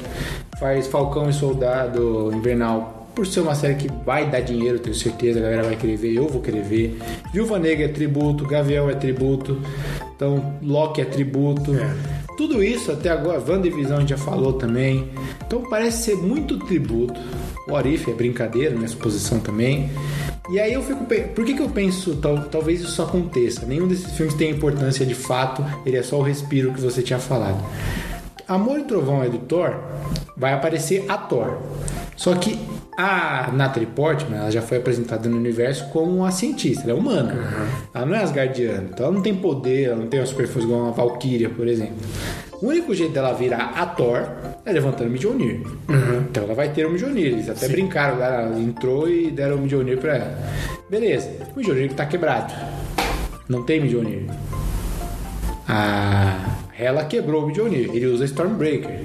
faz 0.58 0.86
Falcão 0.86 1.28
e 1.28 1.32
Soldado 1.32 2.32
Invernal, 2.34 2.95
por 3.16 3.26
ser 3.26 3.40
uma 3.40 3.54
série 3.54 3.76
que 3.76 3.88
vai 4.04 4.30
dar 4.30 4.40
dinheiro, 4.40 4.78
tenho 4.78 4.94
certeza, 4.94 5.38
a 5.38 5.42
galera 5.42 5.62
vai 5.62 5.74
querer 5.74 5.96
ver, 5.96 6.14
eu 6.14 6.28
vou 6.28 6.42
querer 6.42 6.62
ver. 6.62 6.98
Viúva 7.32 7.58
Negra 7.58 7.86
é 7.86 7.88
tributo, 7.88 8.46
Gavião 8.46 8.90
é 8.90 8.94
tributo, 8.94 9.58
então 10.14 10.54
Loki 10.62 11.00
é 11.00 11.06
tributo. 11.06 11.74
É. 11.74 11.96
Tudo 12.36 12.62
isso 12.62 12.92
até 12.92 13.08
agora, 13.08 13.40
WandaVision 13.40 13.96
a 13.96 14.00
gente 14.00 14.10
já 14.10 14.18
falou 14.18 14.52
também. 14.52 15.10
Então 15.46 15.62
parece 15.62 16.04
ser 16.04 16.16
muito 16.16 16.58
tributo. 16.58 17.18
O 17.66 17.72
Orif 17.72 18.08
é 18.10 18.12
brincadeira, 18.12 18.76
minha 18.76 18.86
suposição 18.86 19.40
também. 19.40 19.90
E 20.50 20.60
aí 20.60 20.74
eu 20.74 20.82
fico. 20.82 21.06
Por 21.06 21.44
que, 21.46 21.54
que 21.54 21.62
eu 21.62 21.70
penso 21.70 22.16
tal, 22.16 22.44
talvez 22.44 22.82
isso 22.82 23.00
aconteça? 23.00 23.64
Nenhum 23.64 23.88
desses 23.88 24.14
filmes 24.14 24.34
tem 24.34 24.50
importância 24.50 25.06
de 25.06 25.14
fato, 25.14 25.64
ele 25.86 25.96
é 25.96 26.02
só 26.02 26.18
o 26.18 26.22
respiro 26.22 26.74
que 26.74 26.82
você 26.82 27.02
tinha 27.02 27.18
falado. 27.18 27.64
Amor 28.46 28.78
e 28.78 28.84
Trovão 28.84 29.24
é 29.24 29.28
do 29.30 29.38
Thor, 29.38 29.74
vai 30.36 30.52
aparecer 30.52 31.06
a 31.08 31.16
Thor. 31.16 31.56
Só 32.14 32.34
que 32.34 32.58
a 32.96 33.50
Natalie 33.52 33.86
Portman, 33.86 34.38
ela 34.38 34.50
já 34.50 34.62
foi 34.62 34.78
apresentada 34.78 35.28
no 35.28 35.36
universo 35.36 35.88
como 35.90 36.16
uma 36.16 36.30
cientista, 36.30 36.84
ela 36.84 36.92
é 36.92 36.94
humana. 36.94 37.34
Ela 37.92 38.06
não 38.06 38.14
é 38.14 38.22
asgardiana, 38.22 38.88
então 38.92 39.06
ela 39.06 39.14
não 39.14 39.22
tem 39.22 39.34
poder, 39.34 39.88
ela 39.88 39.96
não 39.96 40.06
tem 40.06 40.20
uma 40.20 40.26
super 40.26 40.46
força 40.46 40.66
igual 40.66 40.82
uma 40.82 40.92
Valkyria, 40.92 41.50
por 41.50 41.68
exemplo. 41.68 41.96
O 42.60 42.68
único 42.68 42.94
jeito 42.94 43.12
dela 43.12 43.34
virar 43.34 43.74
a 43.76 43.84
Thor 43.84 44.26
é 44.64 44.72
levantando 44.72 45.08
o 45.08 45.12
Mjolnir. 45.12 45.60
Então 46.30 46.44
ela 46.44 46.54
vai 46.54 46.70
ter 46.70 46.86
o 46.86 46.90
Mjolnir. 46.90 47.26
Eles 47.26 47.50
até 47.50 47.68
brincaram, 47.68 48.22
ela 48.22 48.58
entrou 48.58 49.08
e 49.08 49.30
deram 49.30 49.56
o 49.56 49.60
Mjolnir 49.60 49.98
pra 49.98 50.16
ela. 50.16 50.38
Beleza, 50.88 51.30
o 51.54 51.58
Mjolnir 51.58 51.92
tá 51.92 52.06
quebrado. 52.06 52.54
Não 53.46 53.62
tem 53.62 53.80
Mjolnir. 53.80 54.24
A 55.68 56.56
Hela 56.78 57.04
quebrou 57.04 57.44
o 57.44 57.48
Mjolnir. 57.48 57.90
Ele 57.92 58.06
usa 58.06 58.24
Stormbreaker. 58.24 59.00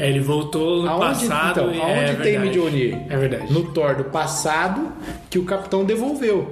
É, 0.00 0.08
ele 0.08 0.20
voltou 0.20 0.82
no 0.82 0.88
Aonde, 0.88 1.28
passado. 1.28 1.60
então, 1.60 1.74
e 1.74 1.78
aonde 1.78 2.10
é 2.10 2.14
tem. 2.14 2.38
Mjolnir? 2.38 2.98
É 3.10 3.16
verdade. 3.18 3.52
No 3.52 3.64
Thor 3.64 3.96
do 3.96 4.04
passado, 4.04 4.90
que 5.28 5.38
o 5.38 5.44
capitão 5.44 5.84
devolveu. 5.84 6.50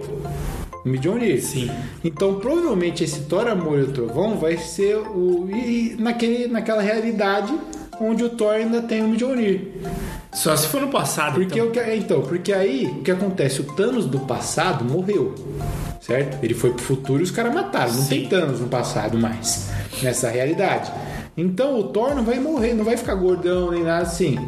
O 0.84 0.88
Mjolnir. 0.88 1.42
Sim. 1.42 1.70
Então, 2.04 2.34
provavelmente, 2.34 3.02
esse 3.02 3.22
Thor 3.22 3.48
Amor 3.48 3.78
e 3.78 3.82
o 3.84 3.86
Trovão 3.90 4.36
vai 4.36 4.58
ser 4.58 4.96
o... 4.96 5.48
E, 5.50 5.96
naquele, 5.98 6.46
naquela 6.46 6.82
realidade 6.82 7.58
onde 7.98 8.22
o 8.22 8.28
Thor 8.28 8.52
ainda 8.52 8.82
tem 8.82 9.02
o 9.02 9.08
Mjolnir. 9.08 9.72
Só 10.30 10.54
se 10.54 10.68
for 10.68 10.82
no 10.82 10.88
passado. 10.88 11.36
Porque 11.36 11.58
então. 11.58 11.82
o 11.82 11.94
então, 11.94 12.20
porque 12.20 12.52
aí 12.52 12.84
o 12.84 13.02
que 13.02 13.10
acontece? 13.10 13.62
O 13.62 13.64
Thanos 13.64 14.04
do 14.04 14.20
passado 14.20 14.84
morreu, 14.84 15.34
certo? 16.02 16.44
Ele 16.44 16.52
foi 16.52 16.74
pro 16.74 16.82
futuro 16.82 17.20
e 17.20 17.24
os 17.24 17.30
caras 17.30 17.54
mataram. 17.54 17.94
Não 17.94 18.02
Sim. 18.02 18.08
tem 18.08 18.28
Thanos 18.28 18.60
no 18.60 18.68
passado 18.68 19.18
mais, 19.18 19.70
nessa 20.02 20.28
realidade. 20.28 20.92
Então 21.38 21.78
o 21.78 21.84
Thor 21.84 22.14
não 22.14 22.24
vai 22.24 22.38
morrer, 22.40 22.74
não 22.74 22.84
vai 22.84 22.96
ficar 22.96 23.14
gordão 23.14 23.70
nem 23.70 23.82
nada 23.84 24.02
assim. 24.02 24.38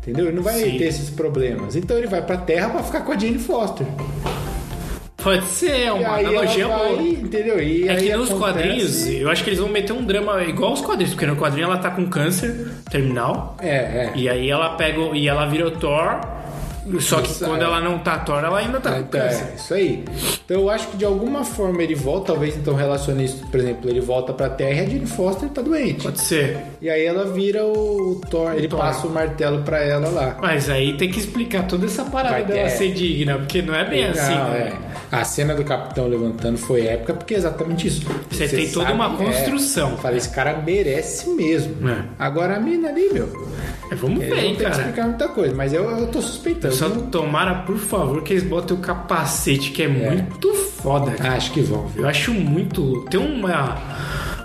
Entendeu? 0.00 0.26
Ele 0.26 0.36
não 0.36 0.42
vai 0.42 0.54
Sim. 0.54 0.78
ter 0.78 0.84
esses 0.86 1.10
problemas. 1.10 1.76
Então 1.76 1.96
ele 1.96 2.06
vai 2.08 2.22
pra 2.22 2.36
Terra 2.38 2.70
pra 2.70 2.82
ficar 2.82 3.02
com 3.02 3.12
a 3.12 3.18
Jane 3.18 3.38
Foster. 3.38 3.86
Pode 5.22 5.44
ser, 5.44 5.92
uma 5.92 6.16
analogia 6.18 6.66
vai, 6.66 6.88
boa. 6.88 7.02
entendeu? 7.02 7.62
E 7.62 7.86
É 7.86 7.92
aí 7.92 8.06
que 8.10 8.16
nos 8.16 8.28
acontece- 8.28 8.34
quadrinhos, 8.40 9.06
eu 9.08 9.30
acho 9.30 9.44
que 9.44 9.50
eles 9.50 9.60
vão 9.60 9.68
meter 9.68 9.92
um 9.92 10.04
drama 10.04 10.42
igual 10.42 10.72
os 10.72 10.80
quadrinhos, 10.80 11.12
porque 11.14 11.26
no 11.26 11.36
quadrinho 11.36 11.66
ela 11.66 11.78
tá 11.78 11.90
com 11.90 12.08
câncer 12.08 12.72
terminal. 12.90 13.56
É, 13.60 13.68
é. 13.76 14.12
E 14.16 14.28
aí 14.28 14.50
ela 14.50 14.70
pega 14.70 14.98
e 15.14 15.28
ela 15.28 15.46
vira 15.46 15.68
o 15.68 15.70
Thor. 15.70 16.18
Só 17.00 17.20
que 17.20 17.30
Isso, 17.30 17.44
quando 17.44 17.62
é. 17.62 17.64
ela 17.64 17.80
não 17.80 17.98
tá 17.98 18.18
Thor, 18.18 18.42
ela 18.42 18.58
ainda 18.58 18.80
tá 18.80 18.92
com 18.92 18.98
Então, 19.00 19.20
é, 19.20 19.52
isso 19.56 19.74
aí. 19.74 20.04
Então 20.44 20.60
eu 20.60 20.70
acho 20.70 20.88
que 20.88 20.96
de 20.96 21.04
alguma 21.04 21.44
forma 21.44 21.82
ele 21.82 21.94
volta, 21.94 22.32
talvez 22.32 22.56
então 22.56 22.74
relacione 22.74 23.24
isso, 23.24 23.46
por 23.46 23.60
exemplo, 23.60 23.88
ele 23.88 24.00
volta 24.00 24.32
pra 24.32 24.48
Terra 24.48 24.82
e 24.82 24.86
a 24.86 24.88
Jane 24.88 25.06
Foster 25.06 25.48
tá 25.48 25.62
doente. 25.62 26.02
Pode 26.02 26.20
ser. 26.20 26.58
E 26.80 26.90
aí 26.90 27.04
ela 27.04 27.24
vira 27.32 27.64
o 27.64 28.20
Thor, 28.28 28.52
ele 28.54 28.68
Thor. 28.68 28.80
passa 28.80 29.06
o 29.06 29.10
martelo 29.10 29.62
pra 29.62 29.78
ela 29.82 30.08
lá. 30.08 30.36
Mas 30.40 30.68
aí 30.68 30.96
tem 30.96 31.10
que 31.10 31.18
explicar 31.20 31.66
toda 31.66 31.86
essa 31.86 32.04
parada 32.04 32.34
Vai 32.34 32.44
dela 32.44 32.60
é. 32.60 32.68
ser 32.68 32.92
digna, 32.92 33.38
porque 33.38 33.62
não 33.62 33.74
é 33.74 33.88
bem 33.88 34.04
assim. 34.06 34.34
Não, 34.34 34.50
né? 34.50 34.72
é. 34.88 34.92
A 35.12 35.24
cena 35.24 35.54
do 35.54 35.62
capitão 35.62 36.08
levantando 36.08 36.56
foi 36.56 36.86
épica 36.86 37.12
porque 37.12 37.34
é 37.34 37.36
exatamente 37.36 37.86
isso. 37.86 38.02
Você 38.30 38.48
tem 38.48 38.70
toda 38.70 38.92
uma 38.92 39.14
construção. 39.14 39.92
É, 39.92 39.96
Fala, 39.98 40.16
esse 40.16 40.30
cara 40.30 40.56
merece 40.64 41.28
mesmo. 41.30 41.86
É. 41.88 42.04
Agora 42.18 42.56
a 42.56 42.60
mina 42.60 42.88
ali, 42.88 43.10
meu. 43.12 43.28
É, 43.92 43.94
vamos 43.94 44.18
ver, 44.18 44.56
que 44.56 44.62
cara. 44.62 44.76
explicar 44.76 45.06
muita 45.06 45.28
coisa, 45.28 45.54
mas 45.54 45.72
eu, 45.72 45.84
eu 45.84 46.06
tô 46.06 46.22
suspeitando. 46.22 46.74
Só 46.74 46.88
tomara, 46.88 47.56
por 47.62 47.76
favor, 47.76 48.22
que 48.22 48.32
eles 48.32 48.44
botem 48.44 48.76
o 48.76 48.80
capacete, 48.80 49.70
que 49.70 49.82
é, 49.82 49.88
muito 49.88 50.52
foda, 50.54 51.10
cara. 51.12 51.34
Acho 51.34 51.52
que 51.52 51.60
vão, 51.60 51.86
viu? 51.88 52.02
Eu 52.02 52.08
acho 52.08 52.32
muito. 52.32 53.04
Tem 53.10 53.20
uma. 53.20 53.78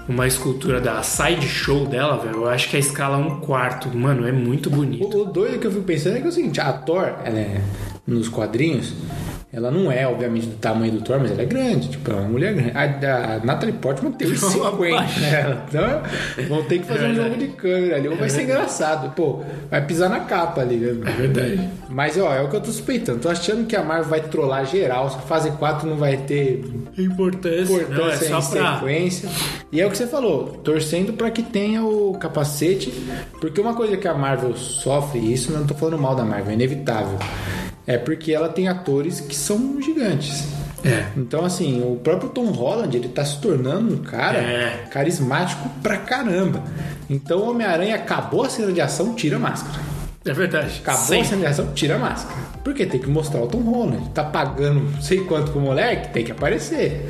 Uma 0.07 0.25
escultura 0.25 0.79
da 0.79 1.03
sideshow 1.03 1.85
dela, 1.85 2.15
velho. 2.15 2.37
Eu 2.37 2.49
acho 2.49 2.69
que 2.69 2.77
a 2.77 2.79
escala 2.79 3.17
é 3.17 3.19
um 3.19 3.41
quarto. 3.41 3.89
Mano, 3.89 4.25
é 4.25 4.31
muito 4.31 4.69
bonito. 4.69 5.17
O, 5.17 5.23
o 5.23 5.25
doido 5.25 5.59
que 5.59 5.67
eu 5.67 5.71
fico 5.71 5.83
pensando 5.83 6.15
é 6.15 6.21
que 6.21 6.25
é 6.25 6.29
o 6.29 6.31
seguinte, 6.31 6.61
a 6.61 6.71
Thor, 6.71 7.13
ela 7.25 7.37
é, 7.37 7.59
nos 8.07 8.29
quadrinhos, 8.29 8.93
ela 9.51 9.71
não 9.71 9.89
é, 9.89 10.05
obviamente, 10.05 10.47
do 10.47 10.55
tamanho 10.57 10.91
do 10.91 11.01
Thor, 11.01 11.19
mas 11.21 11.31
ela 11.31 11.41
é 11.41 11.45
grande, 11.45 11.87
tipo, 11.89 12.11
é 12.11 12.13
uma 12.15 12.27
mulher 12.27 12.53
grande. 12.53 12.71
A, 12.75 13.35
a 13.35 13.45
Natalie 13.45 13.73
Portman 13.75 14.11
tem 14.11 14.29
uns 14.31 14.43
Uma 14.55 14.71
50, 14.71 14.95
baixa. 14.97 15.19
né? 15.21 15.61
Então, 15.69 16.47
vão 16.49 16.63
ter 16.63 16.79
que 16.79 16.85
fazer 16.85 17.05
É 17.05 17.07
um 17.09 17.15
jogo 17.15 17.37
de 17.37 17.47
câmera 17.47 17.95
ali, 17.95 18.07
ou 18.09 18.17
vai 18.17 18.29
ser 18.29 18.43
engraçado. 18.43 19.15
Pô, 19.15 19.41
vai 19.71 19.85
pisar 19.85 20.09
na 20.09 20.19
capa 20.19 20.61
ali, 20.61 20.75
né? 20.75 21.09
É 21.09 21.11
verdade. 21.13 21.69
Mas, 21.89 22.17
ó, 22.17 22.33
é 22.33 22.41
o 22.41 22.49
que 22.49 22.55
eu 22.57 22.61
tô 22.61 22.67
suspeitando. 22.71 23.19
Tô 23.19 23.29
achando 23.29 23.65
que 23.65 23.75
a 23.75 23.83
Marvel 23.83 24.09
vai 24.09 24.19
trollar 24.21 24.65
geral, 24.65 25.05
a 25.07 25.09
fase 25.11 25.49
4 25.51 25.89
não 25.89 25.95
vai 25.95 26.17
ter 26.17 26.63
Importância. 26.97 27.73
importância 27.73 28.29
não, 28.29 28.37
é 28.37 28.41
em 28.41 28.49
pra. 28.51 28.73
sequência. 28.75 29.29
E 29.71 29.79
é 29.81 29.87
o 29.87 29.89
que 29.89 29.97
você 29.97 30.07
falou, 30.07 30.47
torcendo 30.63 31.13
para 31.13 31.31
que 31.31 31.41
tenha 31.43 31.83
o 31.85 32.17
capacete, 32.19 32.91
porque 33.39 33.61
uma 33.61 33.73
coisa 33.73 33.95
que 33.97 34.07
a 34.07 34.13
Marvel 34.13 34.55
sofre, 34.55 35.19
e 35.19 35.33
isso 35.33 35.51
não 35.51 35.65
tô 35.65 35.73
falando 35.73 35.97
mal 36.01 36.15
da 36.15 36.23
Marvel, 36.25 36.51
é 36.51 36.53
inevitável, 36.53 37.17
é 37.87 37.97
porque 37.97 38.33
ela 38.33 38.49
tem 38.49 38.67
atores 38.67 39.19
que 39.21 39.35
são 39.35 39.81
gigantes. 39.81 40.43
É. 40.85 41.05
Então, 41.17 41.43
assim, 41.43 41.81
o 41.81 41.95
próprio 41.95 42.29
Tom 42.29 42.51
Holland, 42.51 42.95
ele 42.95 43.07
tá 43.09 43.25
se 43.25 43.39
tornando 43.41 43.95
um 43.95 43.97
cara 43.97 44.37
É. 44.37 44.85
carismático 44.91 45.67
pra 45.81 45.97
caramba. 45.97 46.61
Então, 47.09 47.39
o 47.39 47.49
Homem-Aranha 47.49 47.95
acabou 47.95 48.43
a 48.43 48.49
cena 48.49 48.71
de 48.71 48.79
ação, 48.79 49.15
tira 49.15 49.37
a 49.37 49.39
máscara. 49.39 49.79
É 50.27 50.33
verdade. 50.33 50.81
Acabou 50.81 51.03
Sim. 51.03 51.21
a 51.21 51.25
cena 51.25 51.41
de 51.41 51.47
ação, 51.47 51.73
tira 51.73 51.95
a 51.95 51.99
máscara. 51.99 52.37
Porque 52.63 52.85
tem 52.85 52.99
que 52.99 53.09
mostrar 53.09 53.41
o 53.41 53.47
Tom 53.47 53.61
Holland. 53.61 54.09
Tá 54.09 54.23
pagando 54.23 54.81
não 54.81 55.01
sei 55.01 55.21
quanto 55.21 55.51
pro 55.51 55.61
moleque, 55.61 56.09
tem 56.11 56.23
que 56.23 56.31
aparecer. 56.31 57.05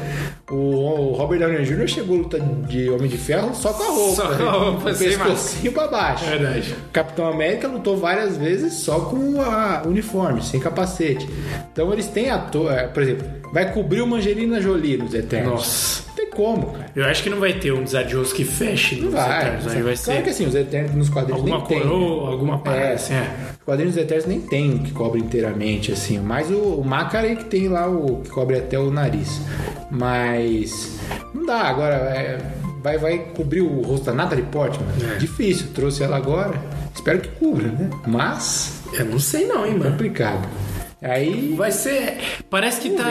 O, 0.51 0.55
o 0.55 1.13
Robert 1.13 1.39
Downey 1.39 1.65
Jr. 1.65 1.87
chegou 1.87 2.17
luta 2.17 2.39
de 2.39 2.89
Homem 2.89 3.09
de 3.09 3.17
Ferro 3.17 3.55
só 3.55 3.73
com 3.73 3.83
a 3.83 3.87
roupa. 3.87 4.15
Só 4.15 4.29
né? 4.29 4.37
com 4.37 4.43
a 4.43 4.51
roupa, 4.51 4.93
sem 4.93 5.09
pescocinho 5.09 5.71
pra 5.71 5.87
baixo. 5.87 6.25
É 6.25 6.37
verdade. 6.37 6.75
Capitão 6.93 7.27
América 7.27 7.67
lutou 7.67 7.97
várias 7.97 8.37
vezes 8.37 8.73
só 8.73 8.99
com 8.99 9.41
a 9.41 9.81
uniforme, 9.85 10.43
sem 10.43 10.59
capacete. 10.59 11.27
Então 11.71 11.91
eles 11.91 12.07
têm 12.07 12.29
ator, 12.29 12.71
é, 12.71 12.87
por 12.87 13.01
exemplo, 13.01 13.27
vai 13.51 13.71
cobrir 13.73 14.01
o 14.01 14.15
Angelina 14.15 14.61
Jolie 14.61 14.97
nos 14.97 15.13
Eternos. 15.13 15.51
Nossa. 15.53 16.07
Como, 16.37 16.67
cara. 16.67 16.91
Eu 16.95 17.03
acho 17.05 17.23
que 17.23 17.29
não 17.31 17.39
vai 17.39 17.53
ter 17.53 17.71
um 17.73 17.83
desadioso 17.83 18.33
que 18.35 18.45
feche 18.45 18.95
nos 19.01 19.11
Vai. 19.11 19.39
Eternos. 19.41 19.67
Aí 19.67 19.81
vai 19.81 19.95
claro 19.95 19.97
ser 19.97 20.23
que 20.23 20.29
assim, 20.29 20.45
os 20.45 20.53
Eternos 20.53 20.93
nos 20.93 21.09
quadrinhos 21.09 21.41
alguma 21.41 21.57
nem 21.57 21.67
tem. 21.67 21.79
coroa, 21.81 22.29
alguma 22.29 22.59
parada 22.59 22.85
É. 22.85 22.93
assim. 22.93 23.13
É. 23.15 23.27
Os 23.57 23.63
quadrinhos 23.65 23.95
dos 23.95 24.03
Eternos 24.03 24.25
nem 24.27 24.39
tem 24.41 24.75
o 24.75 24.79
que 24.79 24.91
cobre 24.91 25.19
inteiramente, 25.19 25.91
assim. 25.91 26.19
Mas 26.19 26.51
o, 26.51 26.55
o 26.75 26.85
Macari 26.85 27.35
que 27.37 27.45
tem 27.45 27.67
lá 27.67 27.89
o 27.89 28.21
que 28.23 28.29
cobre 28.29 28.55
até 28.55 28.77
o 28.77 28.91
nariz. 28.91 29.41
Mas 29.89 30.99
não 31.33 31.43
dá, 31.45 31.61
agora 31.63 31.95
é, 31.95 32.37
vai, 32.83 32.97
vai 32.99 33.17
cobrir 33.35 33.61
o 33.61 33.81
rosto 33.81 34.05
da 34.05 34.13
Natalie 34.13 34.45
Portman. 34.45 34.87
É. 35.13 35.17
Difícil, 35.17 35.67
trouxe 35.73 36.03
ela 36.03 36.17
agora. 36.17 36.53
Espero 36.93 37.19
que 37.19 37.29
cubra, 37.29 37.67
né? 37.67 37.89
Mas 38.05 38.81
Eu 38.93 39.05
não 39.05 39.19
sei 39.19 39.45
não, 39.47 39.65
hein, 39.65 39.73
mano. 39.77 39.91
complicado. 39.91 40.47
Aí 41.01 41.53
Vai 41.55 41.71
ser. 41.71 42.17
Parece 42.49 42.81
que 42.81 42.89
Vamos 42.89 43.03
tá. 43.03 43.09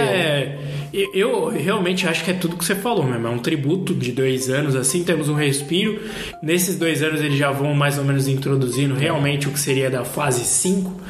Eu- 1.15 1.49
realmente 1.49 2.07
acho 2.09 2.25
que 2.25 2.31
é 2.31 2.35
tudo 2.35 2.57
que 2.57 2.65
você 2.65 2.75
falou 2.75 3.05
mesmo. 3.05 3.27
É 3.27 3.31
um 3.31 3.39
tributo 3.39 3.95
de 3.95 4.13
dois 4.13 4.49
anos, 4.49 4.75
assim, 4.77 5.03
temos 5.05 5.29
um 5.29 5.35
respiro. 5.35 6.01
Nesses 6.43 6.77
dois 6.77 7.03
anos 7.03 7.21
eles 7.21 7.39
já 7.39 7.51
vão 7.51 7.75
mais 7.75 7.99
ou 7.99 8.05
menos 8.05 8.29
introduzindo 8.29 8.95
realmente 8.95 9.49
o 9.49 9.51
que 9.53 9.59
seria 9.61 9.91
da 9.91 10.05
fase 10.05 10.45
5. 10.45 11.01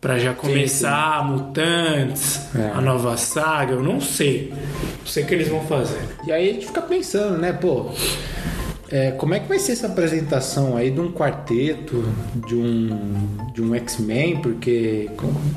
Pra 0.00 0.18
já 0.18 0.32
começar 0.32 1.22
Mutantes, 1.28 2.40
É. 2.56 2.70
a 2.74 2.80
nova 2.80 3.18
saga, 3.18 3.74
eu 3.74 3.82
não 3.82 4.00
sei. 4.00 4.50
Não 4.50 5.06
sei 5.06 5.24
o 5.24 5.26
que 5.26 5.34
eles 5.34 5.48
vão 5.48 5.60
fazer. 5.66 6.00
E 6.26 6.32
aí 6.32 6.48
a 6.48 6.52
gente 6.54 6.66
fica 6.66 6.80
pensando, 6.80 7.36
né, 7.36 7.52
pô, 7.52 7.90
é, 8.90 9.12
como 9.12 9.34
é 9.34 9.40
que 9.40 9.48
vai 9.48 9.58
ser 9.58 9.72
essa 9.72 9.86
apresentação 9.86 10.76
aí 10.76 10.90
de 10.90 11.00
um 11.00 11.12
quarteto, 11.12 12.04
de 12.46 12.56
um, 12.56 13.36
de 13.54 13.62
um 13.62 13.74
X-Men, 13.74 14.38
porque, 14.38 15.08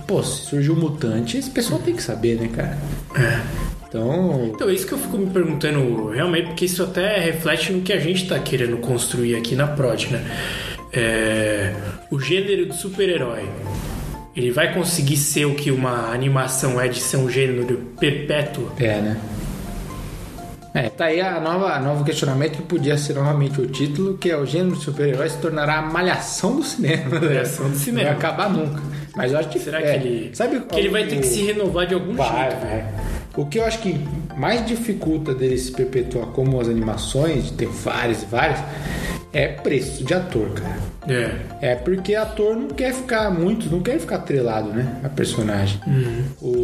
pô, 0.07 0.21
se 0.21 0.45
surgiu 0.45 0.73
um 0.73 0.79
mutante, 0.79 1.37
esse 1.37 1.49
pessoal 1.49 1.81
tem 1.81 1.95
que 1.95 2.03
saber, 2.03 2.39
né, 2.39 2.49
cara? 2.53 2.77
Então, 3.87 4.51
Então, 4.53 4.69
é 4.69 4.73
isso 4.73 4.85
que 4.85 4.93
eu 4.93 4.97
fico 4.99 5.17
me 5.17 5.29
perguntando 5.29 6.09
realmente, 6.09 6.47
porque 6.47 6.65
isso 6.65 6.83
até 6.83 7.19
reflete 7.19 7.71
no 7.73 7.81
que 7.81 7.91
a 7.91 7.99
gente 7.99 8.27
tá 8.27 8.37
querendo 8.39 8.77
construir 8.77 9.35
aqui 9.35 9.55
na 9.55 9.67
Prod, 9.67 10.05
né? 10.11 10.23
É, 10.91 11.73
o 12.11 12.19
gênero 12.19 12.67
de 12.67 12.75
super-herói, 12.75 13.49
ele 14.35 14.51
vai 14.51 14.73
conseguir 14.73 15.17
ser 15.17 15.45
o 15.45 15.55
que 15.55 15.71
uma 15.71 16.11
animação 16.11 16.79
é 16.79 16.87
de 16.87 16.99
ser 16.99 17.17
um 17.17 17.29
gênero 17.29 17.77
perpétuo? 17.99 18.71
é, 18.79 19.01
né? 19.01 19.17
É, 20.73 20.89
tá 20.89 21.05
aí 21.05 21.21
a 21.21 21.39
nova, 21.39 21.79
novo 21.79 22.03
questionamento 22.03 22.57
que 22.57 22.63
podia 22.63 22.97
ser 22.97 23.13
novamente 23.13 23.61
o 23.61 23.67
título, 23.67 24.17
que 24.17 24.31
é 24.31 24.37
o 24.37 24.45
gênero 24.45 24.75
de 24.75 24.81
super-herói 24.81 25.29
se 25.29 25.37
tornará 25.37 25.77
a 25.77 25.81
malhação 25.83 26.55
do 26.55 26.63
cinema. 26.63 27.19
Malhação 27.19 27.69
do 27.69 27.77
cinema. 27.77 28.09
Não 28.09 28.19
vai 28.19 28.29
acabar 28.29 28.49
nunca. 28.49 28.81
Mas 29.15 29.31
eu 29.31 29.37
acho 29.37 29.49
que 29.49 29.59
Será 29.59 29.79
é, 29.79 29.99
que 29.99 30.07
ele, 30.07 30.35
sabe 30.35 30.59
que 30.61 30.79
ele 30.79 30.89
vai 30.89 31.05
ter 31.05 31.17
que 31.17 31.27
se 31.27 31.43
renovar 31.43 31.85
de 31.85 31.93
algum 31.93 32.15
Vai, 32.15 32.49
jeito? 32.49 32.65
vai. 32.65 32.85
O 33.35 33.45
que 33.45 33.59
eu 33.59 33.65
acho 33.65 33.79
que 33.79 33.99
mais 34.35 34.65
dificulta 34.65 35.33
dele 35.33 35.57
se 35.57 35.71
perpetuar 35.71 36.27
como 36.27 36.59
as 36.59 36.67
animações, 36.67 37.51
tem 37.51 37.67
várias 37.67 38.23
e 38.23 38.25
várias, 38.25 38.59
é 39.31 39.47
preço 39.47 40.03
de 40.03 40.13
ator, 40.13 40.49
cara. 40.51 40.77
É. 41.07 41.71
É 41.71 41.75
porque 41.75 42.13
ator 42.15 42.55
não 42.55 42.67
quer 42.67 42.93
ficar 42.93 43.31
muito, 43.31 43.69
não 43.69 43.81
quer 43.81 43.99
ficar 43.99 44.17
atrelado, 44.17 44.69
né? 44.69 44.99
A 45.03 45.09
personagem. 45.09 45.79
Uhum. 45.87 46.23
O 46.41 46.62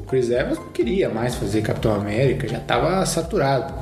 Chris 0.00 0.30
Evans 0.30 0.58
não 0.58 0.68
queria 0.68 1.08
mais 1.08 1.34
fazer 1.34 1.62
Capitão 1.62 1.94
América, 1.94 2.48
já 2.48 2.60
tava 2.60 3.04
saturado. 3.06 3.74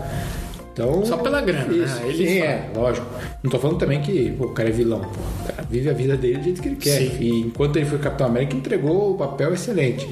Então, 0.75 1.07
Só 1.07 1.17
pela 1.19 1.41
grana, 1.41 1.67
né? 1.67 1.85
Isso, 1.85 2.03
Ele 2.05 2.29
sim, 2.29 2.39
fala. 2.41 2.51
é, 2.51 2.71
lógico. 2.77 3.07
Não 3.45 3.51
tô 3.51 3.59
falando 3.61 3.79
também 3.79 4.01
que 4.03 4.33
pô, 4.33 4.47
o 4.47 4.53
cara 4.53 4.69
é 4.69 4.73
vilão. 4.73 5.03
O 5.03 5.47
cara 5.47 5.65
vive 5.71 5.89
a 5.89 5.93
vida 5.93 6.17
dele 6.17 6.39
do 6.39 6.45
jeito 6.45 6.61
que 6.61 6.69
ele 6.69 6.77
quer. 6.77 6.99
Sim. 6.99 7.17
E 7.21 7.41
enquanto 7.43 7.77
ele 7.77 7.87
foi 7.87 7.99
Capitão 8.01 8.27
América, 8.27 8.57
entregou 8.57 9.13
o 9.13 9.17
papel 9.17 9.55
excelente. 9.55 10.09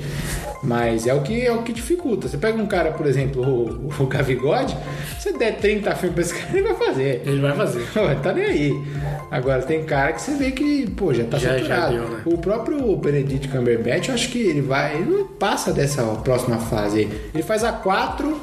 Mas 0.63 1.09
é 1.09 1.13
o 1.15 1.21
que 1.23 1.45
é 1.45 1.51
o 1.53 1.63
que 1.65 1.73
dificulta. 1.73 2.29
Você 2.29 2.37
pega 2.37 2.57
um 2.63 2.67
cara, 2.67 2.93
por 2.93 3.05
exemplo, 3.07 3.43
o, 3.43 3.91
o 4.01 4.07
Gavigode, 4.07 4.77
você 5.19 5.33
der 5.33 5.57
30 5.57 5.93
filmes 5.97 6.15
pra 6.15 6.23
esse 6.23 6.35
cara, 6.35 6.57
ele 6.57 6.63
vai 6.63 6.75
fazer. 6.77 7.23
Ele 7.27 7.41
vai 7.41 7.57
fazer. 7.57 7.83
Tá 8.23 8.33
nem 8.33 8.45
aí. 8.45 8.83
Agora 9.29 9.63
tem 9.63 9.83
cara 9.83 10.13
que 10.13 10.23
você 10.23 10.37
vê 10.37 10.53
que, 10.53 10.89
pô, 10.91 11.13
já 11.13 11.25
tá 11.25 11.39
Já- 11.39 11.59
já 11.59 11.65
saturado. 11.65 11.93
deu, 11.95 12.09
né? 12.09 12.23
O 12.27 12.39
próprio 12.39 12.95
Benedict 12.97 13.49
Cumberbatch, 13.49 14.09
eu 14.09 14.15
acho 14.15 14.29
que 14.29 14.39
ele 14.39 14.61
vai. 14.61 14.95
Ele 14.95 15.11
não 15.11 15.27
passa 15.27 15.73
dessa 15.73 16.05
próxima 16.23 16.59
fase 16.59 16.99
aí. 17.01 17.21
Ele 17.35 17.43
faz 17.43 17.65
a 17.65 17.73
4, 17.73 18.41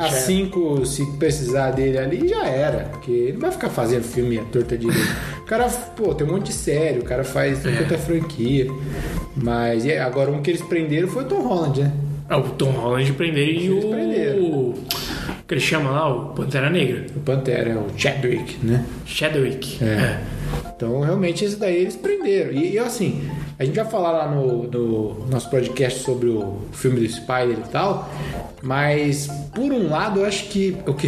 a 0.00 0.08
Já. 0.08 0.16
5, 0.16 0.86
se 0.86 1.04
precisar 1.18 1.70
dele 1.72 1.98
ali, 1.98 2.28
já 2.28 2.46
era. 2.46 2.84
Porque 2.84 3.10
ele 3.10 3.32
não 3.34 3.40
vai 3.40 3.50
ficar 3.52 3.68
fazendo 3.68 4.02
filme 4.04 4.38
à 4.38 4.44
torta 4.44 4.76
direita. 4.76 5.02
o 5.40 5.44
cara, 5.44 5.68
pô, 5.68 6.14
tem 6.14 6.26
um 6.26 6.32
monte 6.32 6.46
de 6.46 6.52
série, 6.52 6.98
o 7.00 7.04
cara 7.04 7.22
faz 7.24 7.64
É. 7.66 7.70
tanta 7.72 7.98
franquia. 7.98 8.66
Mas 9.36 9.86
agora 9.88 10.30
um 10.30 10.40
que 10.42 10.50
eles 10.50 10.62
prenderam 10.62 11.08
foi 11.08 11.24
o 11.24 11.26
Tom 11.26 11.40
Holland, 11.42 11.80
né? 11.82 11.92
Ah, 12.28 12.38
o 12.38 12.50
Tom 12.50 12.70
Holland 12.70 13.12
prenderam 13.12 13.50
e 13.50 13.70
o. 13.70 13.90
prenderam. 13.90 14.40
O 14.42 14.74
que 15.48 15.54
ele 15.54 15.60
chama 15.60 15.90
lá? 15.90 16.08
O 16.14 16.26
Pantera 16.34 16.70
Negra. 16.70 17.06
O 17.16 17.20
Pantera, 17.20 17.76
o 17.78 17.86
Chadwick, 17.98 18.56
né? 18.64 18.84
Chadwick. 19.04 19.82
É. 19.84 19.86
É. 19.86 20.20
Então, 20.80 21.00
realmente, 21.00 21.44
esse 21.44 21.56
daí 21.56 21.76
eles 21.76 21.94
prenderam. 21.94 22.52
E, 22.52 22.72
e, 22.72 22.78
assim, 22.78 23.20
a 23.58 23.64
gente 23.66 23.76
vai 23.76 23.84
falar 23.84 24.12
lá 24.12 24.30
no, 24.34 24.62
no 24.62 25.26
nosso 25.28 25.50
podcast 25.50 26.02
sobre 26.02 26.30
o 26.30 26.56
filme 26.72 27.00
do 27.00 27.06
Spider 27.06 27.58
e 27.58 27.68
tal, 27.70 28.10
mas, 28.62 29.28
por 29.54 29.70
um 29.72 29.90
lado, 29.90 30.20
eu 30.20 30.24
acho 30.24 30.44
que 30.44 30.74
o, 30.86 30.94
que 30.94 31.06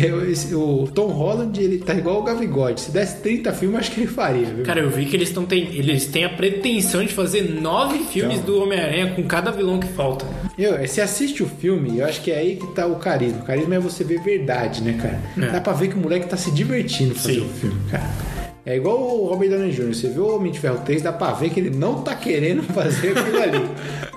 o 0.54 0.86
Tom 0.94 1.06
Holland, 1.06 1.58
ele 1.58 1.78
tá 1.78 1.94
igual 1.94 2.20
o 2.20 2.22
Gavigode. 2.22 2.82
Se 2.82 2.90
desse 2.90 3.16
30 3.22 3.50
filmes, 3.54 3.78
acho 3.78 3.92
que 3.92 4.00
ele 4.00 4.06
faria, 4.08 4.44
viu? 4.44 4.62
Cara, 4.62 4.80
eu 4.80 4.90
vi 4.90 5.06
que 5.06 5.16
eles, 5.16 5.30
tão, 5.30 5.46
tem, 5.46 5.74
eles 5.74 6.04
têm 6.04 6.26
a 6.26 6.28
pretensão 6.30 7.02
de 7.02 7.14
fazer 7.14 7.42
nove 7.58 7.98
filmes 8.00 8.40
Então. 8.40 8.54
do 8.54 8.62
Homem-Aranha 8.62 9.14
com 9.14 9.22
cada 9.22 9.50
vilão 9.50 9.80
que 9.80 9.88
falta. 9.88 10.26
Eu, 10.58 10.86
você 10.86 11.00
assiste 11.00 11.42
o 11.42 11.46
filme, 11.46 11.98
eu 11.98 12.04
acho 12.04 12.20
que 12.20 12.30
é 12.30 12.36
aí 12.36 12.56
que 12.56 12.66
tá 12.74 12.86
o 12.86 12.96
carisma. 12.96 13.38
O 13.40 13.44
carisma 13.44 13.74
é 13.76 13.78
você 13.78 14.04
ver 14.04 14.20
verdade, 14.22 14.82
né, 14.82 14.98
cara? 15.00 15.18
É. 15.48 15.50
Dá 15.50 15.62
pra 15.62 15.72
ver 15.72 15.88
que 15.88 15.94
o 15.94 15.98
moleque 15.98 16.26
tá 16.28 16.36
se 16.36 16.50
divertindo 16.50 17.14
fazendo 17.14 17.46
o 17.46 17.48
filme, 17.48 17.80
cara. 17.90 18.31
É 18.64 18.76
igual 18.76 18.96
o 19.00 19.26
Robert 19.28 19.50
Downey 19.50 19.72
Jr. 19.72 19.92
Você 19.94 20.08
vê 20.08 20.20
o 20.20 20.36
Homem 20.36 20.52
de 20.52 20.60
Ferro 20.60 20.78
3, 20.84 21.02
dá 21.02 21.12
pra 21.12 21.32
ver 21.32 21.50
que 21.50 21.58
ele 21.58 21.70
não 21.76 22.02
tá 22.02 22.14
querendo 22.14 22.62
fazer 22.72 23.16
aquilo 23.18 23.42
ali. 23.42 23.68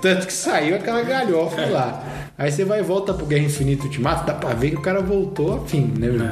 Tanto 0.01 0.27
que 0.27 0.33
saiu 0.33 0.75
aquela 0.75 1.01
galhofa 1.01 1.65
lá. 1.65 2.03
Aí 2.37 2.51
você 2.51 2.63
vai 2.63 2.79
e 2.81 2.83
volta 2.83 3.13
pro 3.13 3.25
Guerra 3.25 3.45
Infinita 3.45 3.85
Ultimato, 3.85 4.25
dá 4.27 4.33
pra 4.33 4.53
ver 4.53 4.71
que 4.71 4.75
o 4.77 4.81
cara 4.81 5.01
voltou 5.01 5.55
a 5.55 5.59
fim, 5.65 5.91
né, 5.97 6.09
meu? 6.09 6.29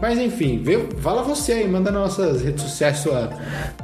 Mas 0.00 0.16
enfim, 0.18 0.60
vê, 0.62 0.78
fala 1.00 1.22
você 1.22 1.52
aí, 1.54 1.66
manda 1.68 1.90
nas 1.90 2.16
nossas 2.18 2.42
redes 2.42 2.62
sociais 2.62 2.98
sua 2.98 3.30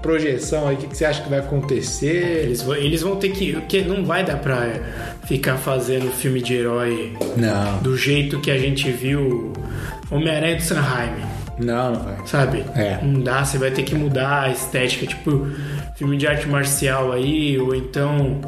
projeção 0.01 0.69
aí, 0.69 0.75
o 0.77 0.79
que, 0.79 0.87
que 0.89 0.97
você 0.97 1.05
acha 1.07 1.23
que 1.23 1.29
vai 1.31 1.39
acontecer. 1.41 2.43
Eles, 2.45 2.63
vão- 2.63 2.77
eles 2.77 3.03
vão 3.03 3.17
ter 3.17 3.31
que. 3.31 3.53
Porque 3.55 3.81
não 3.81 4.05
vai 4.05 4.25
dar 4.25 4.37
pra 4.39 4.69
ficar 5.27 5.57
fazendo 5.57 6.11
filme 6.13 6.41
de 6.41 6.55
herói 6.55 7.17
Não, 7.37 7.79
do 7.79 7.97
jeito 7.97 8.39
que 8.41 8.51
a 8.51 8.59
gente 8.59 8.91
viu 8.93 9.53
Homem-Aranha 10.11 10.57
do 10.57 10.63
Sanheim. 10.63 11.15
Não, 11.59 11.93
não 11.93 12.01
vai. 12.03 12.15
Sabe? 12.27 12.65
É. 12.75 12.99
Não 13.03 13.21
dá, 13.21 13.45
você 13.45 13.59
vai 13.59 13.71
ter 13.71 13.83
que 13.83 13.95
mudar 13.95 14.43
a 14.43 14.51
estética, 14.51 15.07
tipo, 15.07 15.47
filme 15.97 16.17
de 16.17 16.27
arte 16.27 16.49
marcial 16.49 17.13
aí, 17.13 17.59
ou 17.59 17.75
então 17.75 18.41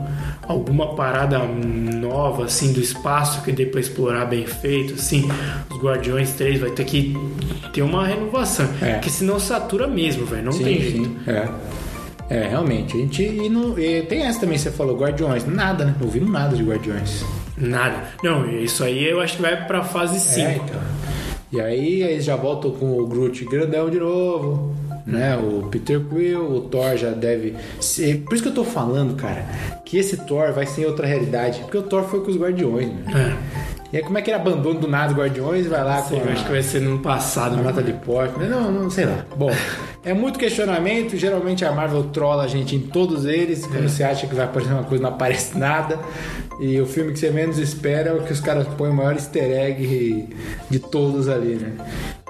alguma 0.47 0.95
parada 0.95 1.39
nova, 1.39 2.45
assim, 2.45 2.73
do 2.73 2.81
espaço 2.81 3.43
que 3.43 3.53
dê 3.53 3.67
pra 3.67 3.81
explorar 3.81 4.25
bem 4.27 4.47
feito, 4.47 4.95
assim. 4.95 5.29
Os 5.71 5.79
Guardiões 5.83 6.33
3 6.33 6.61
vai 6.61 6.71
ter 6.71 6.85
que 6.85 7.17
ter 7.73 7.83
uma 7.83 8.07
renovação. 8.07 8.69
É. 8.81 8.95
Porque 8.95 9.11
senão 9.11 9.39
satura 9.41 9.87
mesmo, 9.87 10.25
velho. 10.27 10.45
Não 10.45 10.53
Sim, 10.53 10.65
tem 10.65 10.81
jeito. 10.81 11.05
sim, 11.05 11.17
É. 11.27 11.49
É, 12.29 12.49
realmente. 12.49 12.97
A 12.97 13.01
gente. 13.01 13.23
E, 13.23 13.49
não, 13.49 13.79
e 13.79 14.03
tem 14.03 14.23
essa 14.23 14.41
também, 14.41 14.59
você 14.59 14.71
falou, 14.71 14.97
Guardiões. 14.99 15.47
Nada, 15.47 15.85
né? 15.85 15.95
Não 15.99 16.07
ouvimos 16.07 16.29
nada 16.31 16.57
de 16.57 16.63
Guardiões. 16.65 17.25
Nada. 17.57 18.03
Não, 18.23 18.51
isso 18.51 18.83
aí 18.83 19.09
eu 19.09 19.21
acho 19.21 19.37
que 19.37 19.43
vai 19.43 19.65
pra 19.65 19.85
fase 19.85 20.19
5. 20.19 20.41
É, 20.49 20.55
então. 20.57 20.81
E 21.57 21.61
aí 21.61 22.03
eles 22.03 22.23
já 22.27 22.37
voltam 22.37 22.71
com 22.71 22.99
o 22.99 23.07
Groot 23.07 23.43
grandão 23.47 23.89
de 23.89 23.99
novo, 23.99 24.75
né? 25.07 25.39
O 25.39 25.67
Peter 25.69 25.99
Quill, 26.01 26.43
o 26.43 26.61
Thor 26.61 26.99
já 26.99 27.13
deve 27.13 27.55
ser. 27.81 28.19
Por 28.19 28.35
isso 28.35 28.43
que 28.43 28.51
eu 28.51 28.55
tô 28.55 28.63
falando, 28.63 29.17
cara, 29.17 29.47
que 29.83 29.97
esse 29.97 30.19
Thor 30.19 30.53
vai 30.53 30.67
ser 30.67 30.85
outra 30.85 31.07
realidade. 31.07 31.61
Porque 31.61 31.79
o 31.79 31.83
Thor 31.83 32.03
foi 32.03 32.21
com 32.23 32.31
os 32.31 32.37
Guardiões, 32.37 32.89
né? 32.89 33.05
É. 33.73 33.76
E 33.93 33.97
aí 33.97 34.03
como 34.03 34.19
é 34.19 34.23
que 34.23 34.31
ele 34.31 34.39
abandona 34.39 34.81
do 34.81 34.89
nada 34.89 35.13
os 35.13 35.19
Guardiões 35.19 35.67
vai 35.67 35.85
lá 35.85 36.03
Sei, 36.03 36.19
com 36.19 36.27
eu 36.27 36.33
acho 36.33 36.45
que 36.45 36.51
vai 36.51 36.63
ser 36.63 36.81
no 36.81 36.99
passado. 36.99 37.57
Nota 37.57 37.83
de 37.83 37.93
porte. 37.93 38.39
Não, 38.39 38.71
não 38.71 38.91
sei 38.91 39.07
lá. 39.07 39.25
Bom, 39.37 39.51
é 40.05 40.13
muito 40.13 40.39
questionamento. 40.39 41.17
Geralmente 41.17 41.65
a 41.65 41.73
Marvel 41.73 42.05
trola 42.05 42.45
a 42.45 42.49
gente 42.49 42.75
em 42.75 42.81
todos 42.81 43.25
eles. 43.25 43.67
Quando 43.67 43.89
você 43.89 44.03
acha 44.03 44.27
que 44.27 44.35
vai 44.35 44.45
aparecer 44.45 44.73
uma 44.73 44.85
coisa, 44.85 45.03
não 45.03 45.11
aparece 45.11 45.57
nada. 45.59 45.99
E 46.61 46.81
o 46.81 46.87
filme 46.87 47.13
que 47.13 47.19
você 47.19 47.31
menos 47.31 47.59
espera 47.59 48.11
é 48.11 48.13
o 48.13 48.23
que 48.23 48.33
os 48.33 48.41
caras 48.41 48.67
põem 48.77 48.91
o 48.91 48.95
maior 48.95 49.13
easter 49.13 49.51
egg 49.51 50.29
de 50.71 50.79
todos 50.79 51.29
ali, 51.29 51.55
né? 51.55 51.73